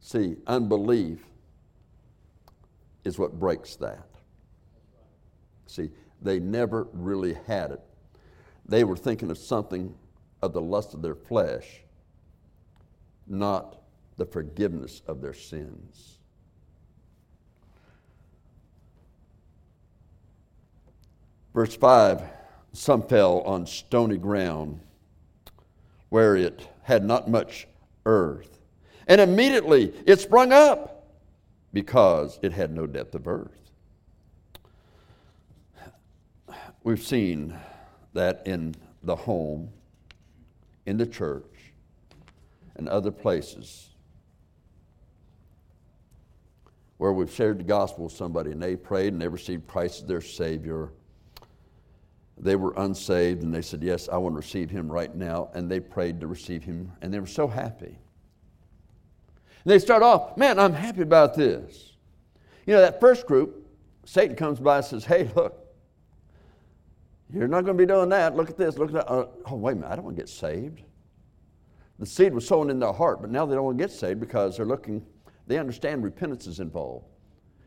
See, 0.00 0.36
unbelief 0.46 1.24
is 3.04 3.18
what 3.18 3.38
breaks 3.38 3.76
that. 3.76 4.06
See, 5.66 5.90
they 6.24 6.40
never 6.40 6.88
really 6.92 7.34
had 7.46 7.70
it. 7.70 7.80
They 8.66 8.82
were 8.82 8.96
thinking 8.96 9.30
of 9.30 9.38
something 9.38 9.94
of 10.42 10.52
the 10.52 10.60
lust 10.60 10.94
of 10.94 11.02
their 11.02 11.14
flesh, 11.14 11.82
not 13.26 13.76
the 14.16 14.24
forgiveness 14.24 15.02
of 15.06 15.20
their 15.20 15.34
sins. 15.34 16.18
Verse 21.54 21.76
5 21.76 22.22
Some 22.72 23.02
fell 23.02 23.40
on 23.42 23.66
stony 23.66 24.16
ground 24.16 24.80
where 26.08 26.36
it 26.36 26.68
had 26.82 27.04
not 27.04 27.28
much 27.28 27.66
earth, 28.06 28.58
and 29.06 29.20
immediately 29.20 29.92
it 30.06 30.20
sprung 30.20 30.52
up 30.52 31.06
because 31.72 32.38
it 32.42 32.52
had 32.52 32.74
no 32.74 32.86
depth 32.86 33.14
of 33.14 33.28
earth. 33.28 33.63
We've 36.84 37.02
seen 37.02 37.56
that 38.12 38.42
in 38.44 38.74
the 39.02 39.16
home, 39.16 39.70
in 40.84 40.98
the 40.98 41.06
church, 41.06 41.72
and 42.76 42.90
other 42.90 43.10
places 43.10 43.88
where 46.98 47.10
we've 47.10 47.32
shared 47.32 47.58
the 47.58 47.64
gospel 47.64 48.04
with 48.04 48.12
somebody 48.12 48.50
and 48.50 48.62
they 48.62 48.76
prayed 48.76 49.14
and 49.14 49.20
they 49.20 49.28
received 49.28 49.66
Christ 49.66 50.02
as 50.02 50.06
their 50.06 50.20
Savior. 50.20 50.90
They 52.36 52.54
were 52.54 52.74
unsaved 52.76 53.42
and 53.42 53.54
they 53.54 53.62
said, 53.62 53.82
Yes, 53.82 54.10
I 54.10 54.18
want 54.18 54.34
to 54.34 54.36
receive 54.36 54.68
Him 54.68 54.92
right 54.92 55.14
now. 55.14 55.48
And 55.54 55.70
they 55.70 55.80
prayed 55.80 56.20
to 56.20 56.26
receive 56.26 56.64
Him 56.64 56.92
and 57.00 57.12
they 57.12 57.18
were 57.18 57.26
so 57.26 57.48
happy. 57.48 57.86
And 57.86 59.72
they 59.72 59.78
start 59.78 60.02
off, 60.02 60.36
Man, 60.36 60.58
I'm 60.58 60.74
happy 60.74 61.00
about 61.00 61.34
this. 61.34 61.92
You 62.66 62.74
know, 62.74 62.80
that 62.82 63.00
first 63.00 63.26
group, 63.26 63.66
Satan 64.04 64.36
comes 64.36 64.60
by 64.60 64.78
and 64.78 64.86
says, 64.86 65.04
Hey, 65.06 65.30
look, 65.34 65.63
you're 67.34 67.48
not 67.48 67.64
going 67.64 67.76
to 67.76 67.82
be 67.82 67.86
doing 67.86 68.08
that. 68.10 68.36
Look 68.36 68.48
at 68.48 68.56
this. 68.56 68.78
Look 68.78 68.90
at 68.90 68.94
that. 68.94 69.10
Uh, 69.10 69.26
oh, 69.46 69.56
wait 69.56 69.72
a 69.72 69.74
minute. 69.74 69.90
I 69.90 69.96
don't 69.96 70.04
want 70.04 70.16
to 70.16 70.22
get 70.22 70.28
saved. 70.28 70.82
The 71.98 72.06
seed 72.06 72.32
was 72.32 72.46
sown 72.46 72.70
in 72.70 72.78
their 72.78 72.92
heart, 72.92 73.20
but 73.20 73.30
now 73.30 73.44
they 73.44 73.54
don't 73.54 73.64
want 73.64 73.78
to 73.78 73.84
get 73.84 73.90
saved 73.90 74.20
because 74.20 74.56
they're 74.56 74.66
looking, 74.66 75.04
they 75.46 75.58
understand 75.58 76.02
repentance 76.02 76.46
is 76.46 76.60
involved. 76.60 77.06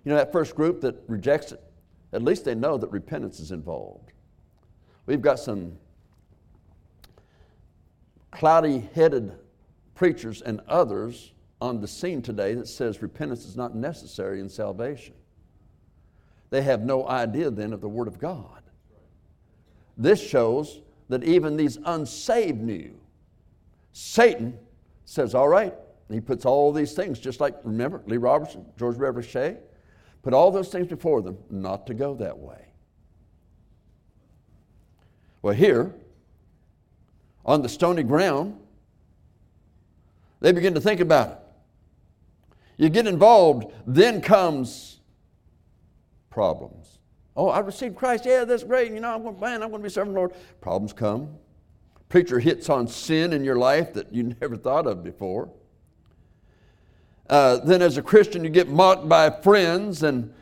You 0.04 0.12
know, 0.12 0.18
that 0.18 0.32
first 0.32 0.56
group 0.56 0.82
that 0.82 0.96
rejects 1.08 1.52
it, 1.52 1.62
at 2.14 2.22
least 2.22 2.46
they 2.46 2.56
know 2.56 2.78
that 2.78 2.90
repentance 2.92 3.40
is 3.40 3.52
involved. 3.52 4.12
We've 5.06 5.22
got 5.22 5.40
some 5.40 5.78
cloudy 8.32 8.90
headed 8.94 9.34
preachers 9.96 10.42
and 10.42 10.62
others 10.68 11.34
on 11.60 11.82
the 11.82 11.88
scene 11.88 12.22
today 12.22 12.54
that 12.54 12.68
says 12.68 13.02
repentance 13.02 13.46
is 13.46 13.58
not 13.58 13.76
necessary 13.76 14.40
in 14.40 14.48
salvation. 14.48 15.16
They 16.50 16.62
have 16.62 16.82
no 16.82 17.08
idea 17.08 17.50
then 17.50 17.74
of 17.74 17.82
the 17.82 17.90
Word 17.90 18.08
of 18.08 18.20
God. 18.20 18.57
This 19.98 20.22
shows 20.22 20.82
that 21.10 21.24
even 21.24 21.58
these 21.58 21.78
unsaved 21.86 22.62
knew. 22.62 22.94
Satan 23.92 24.58
says, 25.06 25.34
All 25.34 25.48
right, 25.48 25.74
he 26.10 26.22
puts 26.22 26.46
all 26.46 26.72
these 26.72 26.94
things, 26.94 27.20
just 27.20 27.40
like, 27.40 27.56
remember, 27.64 28.04
Lee 28.06 28.18
Roberson, 28.18 28.66
George 28.78 28.98
Beverly 28.98 29.28
Shea, 29.28 29.58
put 30.22 30.34
all 30.34 30.52
those 30.52 30.70
things 30.70 30.88
before 30.88 31.22
them 31.22 31.38
not 31.50 31.88
to 31.88 31.94
go 31.94 32.14
that 32.16 32.38
way. 32.38 32.68
Well, 35.42 35.54
here, 35.54 35.96
on 37.46 37.62
the 37.62 37.70
stony 37.70 38.04
ground, 38.04 38.60
they 40.40 40.52
begin 40.52 40.74
to 40.74 40.82
think 40.82 41.00
about 41.00 41.30
it. 41.30 41.38
You 42.78 42.90
get 42.90 43.08
involved, 43.08 43.74
then 43.88 44.22
comes 44.22 45.00
problems. 46.30 46.97
Oh, 47.38 47.50
I 47.50 47.60
received 47.60 47.96
Christ. 47.96 48.26
Yeah, 48.26 48.46
that's 48.46 48.64
great. 48.64 48.92
You 48.92 49.00
know, 49.00 49.14
I'm 49.14 49.22
going, 49.22 49.40
man, 49.40 49.62
I'm 49.62 49.70
going 49.70 49.84
to 49.84 49.88
be 49.88 49.92
serving 49.92 50.14
the 50.14 50.20
Lord. 50.20 50.34
Problems 50.60 50.92
come. 50.92 51.38
Preacher 52.10 52.40
hits 52.40 52.68
on 52.68 52.88
sin 52.88 53.32
in 53.32 53.44
your 53.44 53.58
life 53.58 53.94
that 53.94 54.12
you 54.12 54.24
never 54.42 54.58
thought 54.58 54.88
of 54.88 55.04
before. 55.04 55.50
Uh, 57.30 57.58
then, 57.58 57.84
as 57.84 57.98
a 57.98 58.02
Christian, 58.02 58.44
you 58.44 58.50
get 58.50 58.70
mocked 58.70 59.08
by 59.08 59.30
friends, 59.30 60.02
and 60.02 60.34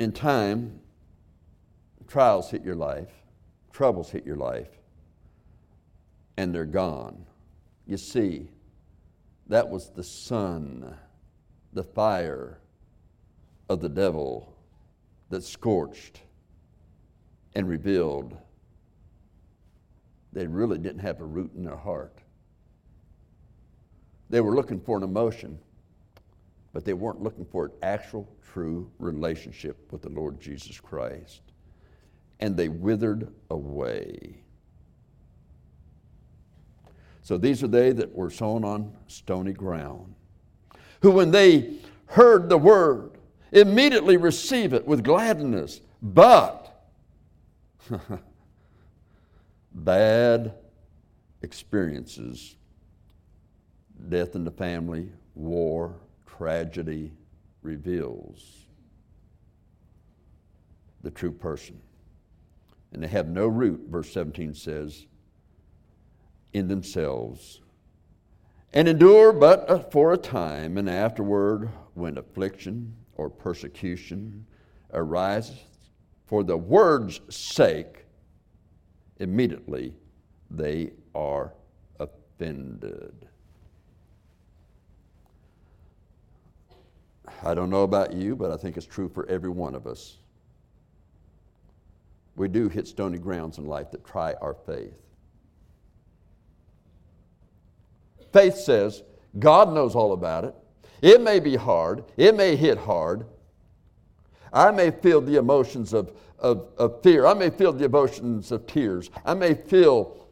in 0.00 0.10
time, 0.10 0.80
trials 2.08 2.50
hit 2.50 2.64
your 2.64 2.74
life, 2.74 3.10
troubles 3.72 4.10
hit 4.10 4.26
your 4.26 4.36
life, 4.36 4.70
and 6.36 6.52
they're 6.52 6.64
gone. 6.64 7.26
You 7.86 7.98
see, 7.98 8.48
that 9.46 9.68
was 9.68 9.90
the 9.90 10.02
sun, 10.02 10.96
the 11.74 11.84
fire 11.84 12.58
of 13.68 13.80
the 13.80 13.88
devil 13.88 14.49
that 15.30 15.42
scorched 15.42 16.20
and 17.54 17.68
revealed 17.68 18.36
they 20.32 20.46
really 20.46 20.78
didn't 20.78 21.00
have 21.00 21.20
a 21.20 21.24
root 21.24 21.50
in 21.56 21.64
their 21.64 21.76
heart. 21.76 22.18
They 24.28 24.40
were 24.40 24.54
looking 24.54 24.80
for 24.80 24.96
an 24.96 25.02
emotion, 25.02 25.58
but 26.72 26.84
they 26.84 26.92
weren't 26.92 27.20
looking 27.20 27.44
for 27.44 27.66
an 27.66 27.72
actual, 27.82 28.28
true 28.52 28.90
relationship 28.98 29.90
with 29.90 30.02
the 30.02 30.08
Lord 30.08 30.40
Jesus 30.40 30.78
Christ. 30.78 31.42
And 32.38 32.56
they 32.56 32.68
withered 32.68 33.32
away. 33.50 34.36
So 37.22 37.36
these 37.36 37.62
are 37.62 37.68
they 37.68 37.92
that 37.92 38.14
were 38.14 38.30
sown 38.30 38.64
on 38.64 38.92
stony 39.08 39.52
ground, 39.52 40.14
who, 41.02 41.10
when 41.10 41.30
they 41.30 41.74
heard 42.06 42.48
the 42.48 42.58
word, 42.58 43.18
Immediately 43.52 44.16
receive 44.16 44.72
it 44.72 44.86
with 44.86 45.02
gladness. 45.02 45.80
But 46.02 46.84
bad 49.74 50.54
experiences, 51.42 52.56
death 54.08 54.34
in 54.34 54.44
the 54.44 54.50
family, 54.50 55.10
war, 55.34 55.94
tragedy 56.26 57.12
reveals 57.62 58.66
the 61.02 61.10
true 61.10 61.32
person. 61.32 61.80
And 62.92 63.02
they 63.02 63.08
have 63.08 63.28
no 63.28 63.46
root, 63.46 63.86
verse 63.88 64.12
17 64.12 64.54
says, 64.54 65.06
in 66.52 66.68
themselves, 66.68 67.60
and 68.72 68.88
endure 68.88 69.32
but 69.32 69.92
for 69.92 70.12
a 70.12 70.16
time, 70.16 70.76
and 70.76 70.88
afterward, 70.88 71.70
when 71.94 72.18
affliction 72.18 72.94
or 73.20 73.28
persecution 73.28 74.46
arises 74.94 75.58
for 76.24 76.42
the 76.42 76.56
word's 76.56 77.20
sake, 77.28 78.06
immediately 79.18 79.92
they 80.50 80.90
are 81.14 81.52
offended. 81.98 83.28
I 87.44 87.52
don't 87.52 87.68
know 87.68 87.82
about 87.82 88.14
you, 88.14 88.34
but 88.34 88.50
I 88.50 88.56
think 88.56 88.78
it's 88.78 88.86
true 88.86 89.10
for 89.10 89.26
every 89.28 89.50
one 89.50 89.74
of 89.74 89.86
us. 89.86 90.16
We 92.36 92.48
do 92.48 92.70
hit 92.70 92.88
stony 92.88 93.18
grounds 93.18 93.58
in 93.58 93.66
life 93.66 93.90
that 93.90 94.02
try 94.02 94.32
our 94.40 94.54
faith. 94.54 94.94
Faith 98.32 98.56
says, 98.56 99.02
God 99.38 99.74
knows 99.74 99.94
all 99.94 100.14
about 100.14 100.44
it. 100.44 100.54
It 101.02 101.20
may 101.20 101.40
be 101.40 101.56
hard, 101.56 102.04
it 102.16 102.36
may 102.36 102.56
hit 102.56 102.78
hard. 102.78 103.26
I 104.52 104.70
may 104.70 104.90
feel 104.90 105.20
the 105.20 105.36
emotions 105.36 105.92
of, 105.92 106.12
of, 106.38 106.68
of 106.76 107.02
fear, 107.02 107.26
I 107.26 107.34
may 107.34 107.50
feel 107.50 107.72
the 107.72 107.84
emotions 107.84 108.52
of 108.52 108.66
tears, 108.66 109.10
I 109.24 109.34
may 109.34 109.54
feel 109.54 110.28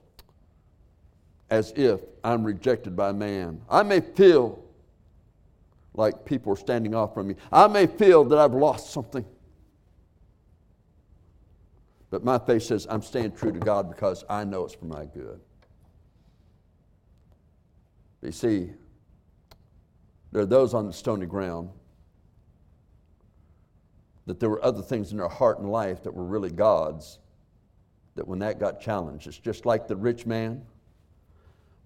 as 1.50 1.72
if 1.76 2.00
I'm 2.22 2.44
rejected 2.44 2.94
by 2.94 3.12
man. 3.12 3.60
I 3.70 3.82
may 3.82 4.00
feel 4.00 4.62
like 5.94 6.24
people 6.24 6.52
are 6.52 6.56
standing 6.56 6.94
off 6.94 7.14
from 7.14 7.28
me. 7.28 7.34
I 7.50 7.66
may 7.66 7.86
feel 7.86 8.24
that 8.24 8.38
I've 8.38 8.54
lost 8.54 8.92
something. 8.92 9.24
But 12.10 12.24
my 12.24 12.38
faith 12.38 12.62
says 12.62 12.86
I'm 12.88 13.02
staying 13.02 13.32
true 13.32 13.52
to 13.52 13.58
God 13.58 13.90
because 13.90 14.24
I 14.28 14.44
know 14.44 14.64
it's 14.64 14.74
for 14.74 14.86
my 14.86 15.06
good. 15.06 15.40
You 18.22 18.32
see, 18.32 18.70
there 20.32 20.42
are 20.42 20.46
those 20.46 20.74
on 20.74 20.86
the 20.86 20.92
stony 20.92 21.26
ground 21.26 21.70
that 24.26 24.38
there 24.38 24.50
were 24.50 24.62
other 24.62 24.82
things 24.82 25.10
in 25.10 25.16
their 25.16 25.28
heart 25.28 25.58
and 25.58 25.70
life 25.70 26.02
that 26.02 26.12
were 26.12 26.24
really 26.24 26.50
God's, 26.50 27.18
that 28.14 28.28
when 28.28 28.38
that 28.40 28.60
got 28.60 28.78
challenged, 28.80 29.26
it's 29.26 29.38
just 29.38 29.64
like 29.64 29.88
the 29.88 29.96
rich 29.96 30.26
man. 30.26 30.62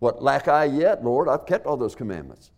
What 0.00 0.22
lack 0.22 0.48
I 0.48 0.64
yet, 0.64 1.04
Lord? 1.04 1.28
I've 1.28 1.46
kept 1.46 1.66
all 1.66 1.76
those 1.76 1.94
commandments. 1.94 2.50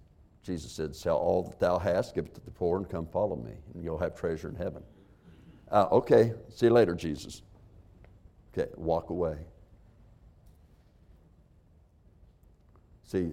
Jesus 0.43 0.73
said, 0.73 0.97
Sell 0.97 1.17
all 1.17 1.43
that 1.43 1.61
thou 1.61 1.79
hast, 1.79 2.15
give 2.15 2.25
it 2.25 2.35
to 2.35 2.41
the 2.41 2.51
poor, 2.51 2.79
and 2.79 2.89
come 2.89 3.07
follow 3.07 3.37
me, 3.37 3.53
and 3.75 3.85
you'll 3.85 3.99
have 3.99 4.15
treasure 4.15 4.49
in 4.49 4.55
heaven. 4.55 4.83
Uh, 5.71 5.87
okay, 5.93 6.33
see 6.49 6.67
you 6.67 6.73
later, 6.73 6.95
Jesus. 6.95 7.43
Okay, 8.57 8.71
walk 8.77 9.11
away. 9.11 9.37
See, 13.03 13.33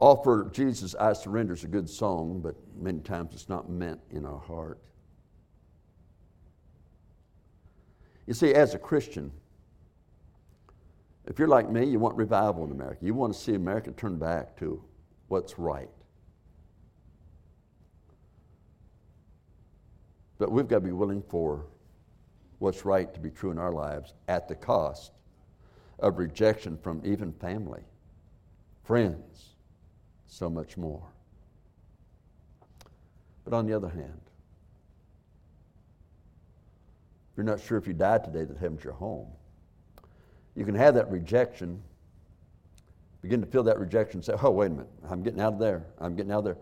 Offer 0.00 0.50
Jesus, 0.52 0.94
I 0.94 1.12
surrender 1.12 1.52
is 1.52 1.64
a 1.64 1.68
good 1.68 1.88
song, 1.88 2.40
but 2.40 2.56
many 2.76 3.00
times 3.00 3.34
it's 3.34 3.48
not 3.50 3.68
meant 3.68 4.00
in 4.10 4.24
our 4.24 4.38
heart. 4.38 4.80
You 8.26 8.34
see, 8.34 8.54
as 8.54 8.74
a 8.74 8.78
Christian, 8.78 9.30
If 11.26 11.38
you're 11.38 11.48
like 11.48 11.70
me, 11.70 11.84
you 11.84 12.00
want 12.00 12.16
revival 12.16 12.64
in 12.64 12.72
America. 12.72 13.04
You 13.04 13.14
want 13.14 13.32
to 13.32 13.38
see 13.38 13.54
America 13.54 13.92
turn 13.92 14.18
back 14.18 14.56
to 14.58 14.82
what's 15.28 15.58
right. 15.58 15.88
But 20.38 20.50
we've 20.50 20.66
got 20.66 20.76
to 20.76 20.84
be 20.84 20.92
willing 20.92 21.22
for 21.28 21.66
what's 22.58 22.84
right 22.84 23.12
to 23.14 23.20
be 23.20 23.30
true 23.30 23.52
in 23.52 23.58
our 23.58 23.72
lives 23.72 24.14
at 24.26 24.48
the 24.48 24.56
cost 24.56 25.12
of 26.00 26.18
rejection 26.18 26.78
from 26.78 27.00
even 27.04 27.32
family, 27.34 27.82
friends, 28.82 29.50
so 30.30 30.48
much 30.48 30.76
more. 30.76 31.02
But 33.44 33.52
on 33.52 33.66
the 33.66 33.74
other 33.74 33.88
hand, 33.88 34.20
if 37.30 37.36
you're 37.36 37.44
not 37.44 37.60
sure 37.60 37.76
if 37.76 37.86
you 37.86 37.92
died 37.92 38.24
today 38.24 38.44
that 38.44 38.56
heaven's 38.56 38.84
your 38.84 38.92
home, 38.92 39.26
you 40.54 40.64
can 40.64 40.74
have 40.74 40.94
that 40.94 41.10
rejection, 41.10 41.82
begin 43.22 43.40
to 43.40 43.46
feel 43.46 43.64
that 43.64 43.78
rejection, 43.78 44.22
say, 44.22 44.34
oh, 44.40 44.50
wait 44.50 44.66
a 44.66 44.70
minute, 44.70 44.88
I'm 45.08 45.22
getting 45.22 45.40
out 45.40 45.54
of 45.54 45.58
there. 45.58 45.84
I'm 45.98 46.14
getting 46.14 46.32
out 46.32 46.38
of 46.38 46.44
there. 46.44 46.58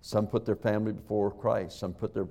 Some 0.00 0.26
put 0.26 0.46
their 0.46 0.56
family 0.56 0.92
before 0.92 1.30
Christ. 1.30 1.78
Some 1.78 1.94
put 1.94 2.14
their 2.14 2.28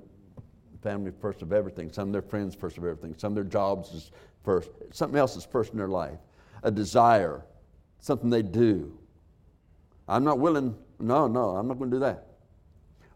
family 0.82 1.12
first 1.20 1.42
of 1.42 1.52
everything. 1.52 1.92
Some 1.92 2.10
their 2.10 2.22
friends 2.22 2.54
first 2.54 2.78
of 2.78 2.84
everything. 2.84 3.14
Some 3.18 3.34
their 3.34 3.44
jobs 3.44 3.92
is 3.92 4.12
first. 4.44 4.70
Something 4.92 5.18
else 5.18 5.36
is 5.36 5.44
first 5.44 5.72
in 5.72 5.78
their 5.78 5.88
life. 5.88 6.18
A 6.62 6.70
desire, 6.70 7.44
something 7.98 8.30
they 8.30 8.42
do. 8.42 8.96
I'm 10.08 10.24
not 10.24 10.38
willing, 10.38 10.76
no, 10.98 11.26
no, 11.26 11.50
I'm 11.50 11.66
not 11.68 11.78
going 11.78 11.90
to 11.90 11.96
do 11.96 12.00
that. 12.00 12.26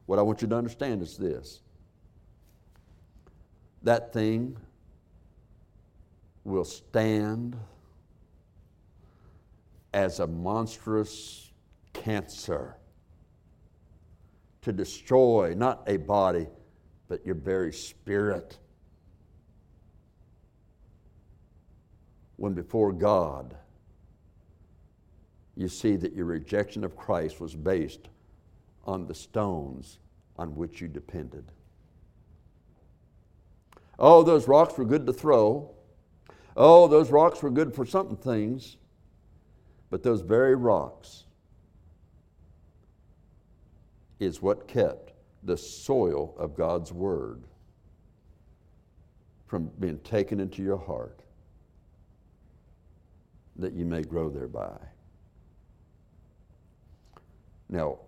What 0.07 0.19
I 0.19 0.23
want 0.23 0.41
you 0.41 0.49
to 0.49 0.57
understand 0.57 1.03
is 1.03 1.17
this 1.17 1.61
that 3.83 4.13
thing 4.13 4.57
will 6.45 6.65
stand 6.65 7.57
as 9.93 10.21
a 10.21 10.27
monstrous 10.27 11.53
cancer 11.93 12.77
to 14.63 14.73
destroy 14.73 15.55
not 15.57 15.83
a 15.87 15.97
body, 15.97 16.47
but 17.09 17.25
your 17.25 17.35
very 17.35 17.73
spirit. 17.73 18.59
When 22.37 22.55
before 22.55 22.93
God, 22.93 23.57
you 25.59 25.67
see 25.67 25.97
that 25.97 26.15
your 26.15 26.27
rejection 26.27 26.85
of 26.85 26.97
Christ 26.97 27.41
was 27.41 27.57
based 27.57 28.09
on 28.85 29.07
the 29.09 29.15
stones 29.15 29.99
on 30.37 30.55
which 30.55 30.81
you 30.81 30.87
depended. 30.87 31.51
Oh, 33.99 34.23
those 34.23 34.47
rocks 34.47 34.79
were 34.79 34.85
good 34.85 35.05
to 35.07 35.13
throw. 35.13 35.69
Oh, 36.57 36.87
those 36.87 37.11
rocks 37.11 37.43
were 37.43 37.51
good 37.51 37.75
for 37.75 37.85
something 37.85 38.17
things. 38.17 38.77
But 39.91 40.05
those 40.05 40.21
very 40.21 40.55
rocks 40.55 41.25
is 44.21 44.41
what 44.41 44.69
kept 44.69 45.13
the 45.43 45.57
soil 45.57 46.37
of 46.39 46.55
God's 46.55 46.93
Word 46.93 47.43
from 49.47 49.73
being 49.81 49.99
taken 50.01 50.39
into 50.39 50.63
your 50.63 50.79
heart 50.79 51.19
that 53.57 53.73
you 53.73 53.85
may 53.85 54.03
grow 54.03 54.29
thereby. 54.29 54.79
Now, 57.69 57.99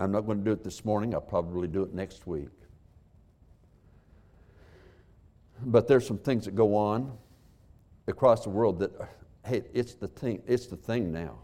I'm 0.00 0.10
not 0.10 0.22
going 0.22 0.38
to 0.38 0.44
do 0.44 0.52
it 0.52 0.64
this 0.64 0.84
morning. 0.84 1.14
I'll 1.14 1.20
probably 1.20 1.68
do 1.68 1.82
it 1.82 1.94
next 1.94 2.26
week. 2.26 2.48
But 5.64 5.88
there's 5.88 6.06
some 6.06 6.18
things 6.18 6.44
that 6.44 6.54
go 6.54 6.76
on 6.76 7.16
across 8.06 8.44
the 8.44 8.50
world 8.50 8.80
that, 8.80 8.90
hey, 9.46 9.62
it's 9.72 9.94
the 9.94 10.08
thing, 10.08 10.42
it's 10.46 10.66
the 10.66 10.76
thing 10.76 11.12
now. 11.12 11.38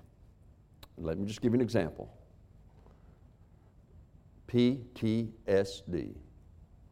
Let 0.98 1.18
me 1.18 1.26
just 1.26 1.40
give 1.40 1.52
you 1.52 1.56
an 1.56 1.62
example. 1.62 2.12
PTSD, 4.48 6.14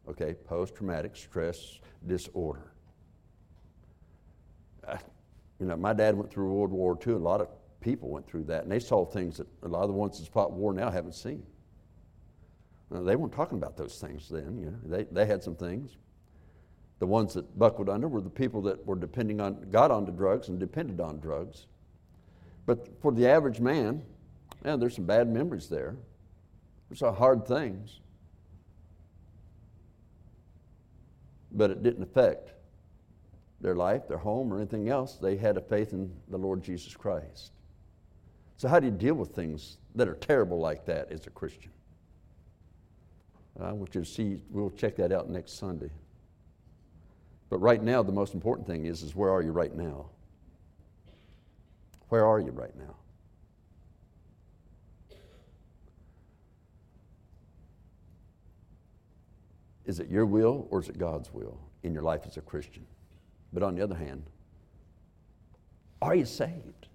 okay, 0.09 0.33
post 0.45 0.75
traumatic 0.75 1.15
stress 1.15 1.79
disorder. 2.07 2.73
Uh, 4.87 4.97
you 5.59 5.65
know, 5.67 5.75
my 5.75 5.93
dad 5.93 6.15
went 6.15 6.31
through 6.31 6.51
World 6.53 6.71
War 6.71 6.97
II. 7.05 7.13
A 7.13 7.17
lot 7.17 7.41
of 7.41 7.49
people 7.81 8.09
went 8.09 8.27
through 8.27 8.43
that, 8.45 8.63
and 8.63 8.71
they 8.71 8.79
saw 8.79 9.05
things 9.05 9.37
that 9.37 9.47
a 9.63 9.67
lot 9.67 9.83
of 9.83 9.87
the 9.87 9.93
ones 9.93 10.19
that 10.19 10.27
fought 10.31 10.51
war 10.51 10.73
now 10.73 10.89
haven't 10.89 11.15
seen. 11.15 11.43
Now, 12.91 13.03
they 13.03 13.15
weren't 13.15 13.33
talking 13.33 13.57
about 13.57 13.77
those 13.77 13.99
things 13.99 14.27
then. 14.29 14.57
You 14.59 14.65
know, 14.71 14.97
they, 14.97 15.03
they 15.11 15.25
had 15.25 15.43
some 15.43 15.55
things. 15.55 15.97
The 16.97 17.05
ones 17.05 17.33
that 17.35 17.57
buckled 17.57 17.87
under 17.87 18.07
were 18.07 18.21
the 18.21 18.29
people 18.29 18.61
that 18.63 18.85
were 18.85 18.95
depending 18.95 19.39
on, 19.39 19.69
got 19.71 19.91
onto 19.91 20.11
drugs 20.11 20.49
and 20.49 20.59
depended 20.59 20.99
on 20.99 21.19
drugs. 21.19 21.67
But 22.65 22.87
for 23.01 23.11
the 23.11 23.27
average 23.27 23.59
man, 23.59 24.03
yeah, 24.65 24.75
there's 24.75 24.95
some 24.95 25.05
bad 25.05 25.29
memories 25.29 25.69
there. 25.69 25.95
There's 26.89 26.99
some 26.99 27.15
hard 27.15 27.47
things. 27.47 27.99
But 31.51 31.71
it 31.71 31.83
didn't 31.83 32.03
affect 32.03 32.51
their 33.61 33.75
life, 33.75 34.07
their 34.07 34.17
home, 34.17 34.51
or 34.51 34.57
anything 34.57 34.89
else. 34.89 35.15
They 35.15 35.37
had 35.37 35.57
a 35.57 35.61
faith 35.61 35.93
in 35.93 36.11
the 36.29 36.37
Lord 36.37 36.63
Jesus 36.63 36.95
Christ. 36.95 37.51
So, 38.59 38.67
how 38.67 38.81
do 38.81 38.87
you 38.87 38.91
deal 38.91 39.13
with 39.13 39.29
things 39.29 39.77
that 39.95 40.09
are 40.09 40.15
terrible 40.15 40.59
like 40.59 40.85
that 40.85 41.13
as 41.13 41.25
a 41.25 41.29
Christian? 41.29 41.71
I 43.57 43.71
want 43.71 43.95
you 43.95 44.01
to 44.01 44.05
see, 44.05 44.41
we'll 44.49 44.69
check 44.71 44.97
that 44.97 45.13
out 45.13 45.29
next 45.29 45.57
Sunday. 45.57 45.89
But 47.49 47.59
right 47.59 47.81
now, 47.81 48.03
the 48.03 48.11
most 48.11 48.33
important 48.33 48.67
thing 48.67 48.85
is, 48.85 49.01
is 49.01 49.15
where 49.15 49.29
are 49.29 49.41
you 49.41 49.53
right 49.53 49.73
now? 49.73 50.07
Where 52.09 52.25
are 52.25 52.41
you 52.41 52.51
right 52.51 52.75
now? 52.77 52.95
Is 59.85 60.01
it 60.01 60.09
your 60.09 60.25
will 60.25 60.67
or 60.69 60.81
is 60.81 60.89
it 60.89 60.97
God's 60.97 61.33
will 61.33 61.57
in 61.83 61.93
your 61.93 62.03
life 62.03 62.23
as 62.25 62.35
a 62.35 62.41
Christian? 62.41 62.85
But 63.53 63.63
on 63.63 63.75
the 63.75 63.81
other 63.81 63.95
hand, 63.95 64.23
are 66.01 66.13
you 66.13 66.25
saved? 66.25 66.89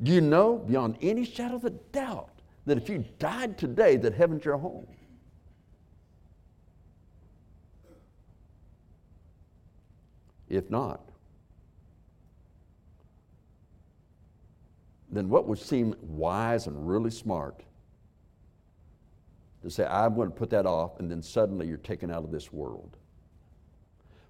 Do 0.00 0.12
you 0.12 0.20
know 0.20 0.58
beyond 0.58 0.98
any 1.02 1.24
shadow 1.24 1.56
of 1.56 1.64
a 1.64 1.70
doubt 1.70 2.30
that 2.66 2.78
if 2.78 2.88
you 2.88 3.04
died 3.18 3.58
today, 3.58 3.96
that 3.96 4.14
heaven's 4.14 4.44
your 4.44 4.56
home? 4.56 4.86
If 10.48 10.70
not, 10.70 11.00
then 15.10 15.28
what 15.28 15.46
would 15.46 15.58
seem 15.58 15.94
wise 16.02 16.66
and 16.66 16.88
really 16.88 17.10
smart 17.10 17.62
to 19.62 19.70
say, 19.70 19.86
I'm 19.86 20.14
going 20.14 20.28
to 20.28 20.34
put 20.34 20.50
that 20.50 20.66
off, 20.66 20.98
and 20.98 21.10
then 21.10 21.22
suddenly 21.22 21.68
you're 21.68 21.76
taken 21.78 22.10
out 22.10 22.24
of 22.24 22.30
this 22.30 22.52
world? 22.52 22.96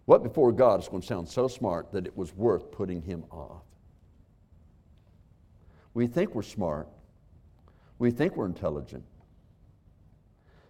What 0.05 0.23
before 0.23 0.53
God 0.53 0.81
is 0.81 0.89
going 0.89 1.01
to 1.01 1.07
sound 1.07 1.29
so 1.29 1.49
smart 1.49 1.91
that 1.93 2.07
it 2.07 2.17
was 2.17 2.35
worth 2.35 2.71
putting 2.71 3.01
him 3.01 3.25
off? 3.31 3.63
We 5.95 6.07
think 6.07 6.35
we're 6.35 6.43
smart. 6.43 6.89
We 7.99 8.11
think 8.11 8.37
we're 8.37 8.47
intelligent. 8.47 9.05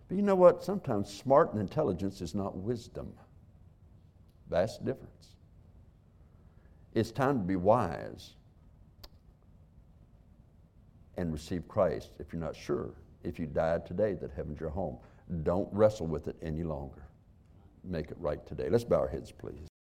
But 0.09 0.17
you 0.17 0.23
know 0.23 0.35
what? 0.35 0.63
Sometimes 0.63 1.13
smart 1.13 1.53
and 1.53 1.61
intelligence 1.61 2.21
is 2.21 2.35
not 2.35 2.57
wisdom. 2.57 3.13
Vast 4.51 4.85
difference. 4.85 5.37
It's 6.95 7.11
time 7.11 7.39
to 7.39 7.45
be 7.45 7.57
wise 7.57 8.35
and 11.17 11.33
receive 11.33 11.67
Christ 11.69 12.11
if 12.19 12.33
you're 12.33 12.43
not 12.43 12.57
sure. 12.57 12.91
If 13.25 13.39
you 13.39 13.47
died 13.47 13.87
today, 13.87 14.15
that 14.15 14.33
heaven's 14.33 14.61
your 14.61 14.71
home. 14.71 14.99
Don't 15.45 15.73
wrestle 15.73 16.07
with 16.07 16.29
it 16.29 16.37
any 16.43 16.65
longer. 16.65 17.07
Make 17.85 18.11
it 18.11 18.17
right 18.21 18.45
today. 18.47 18.69
Let's 18.69 18.85
bow 18.85 18.99
our 18.99 19.09
heads, 19.09 19.33
please. 19.33 19.72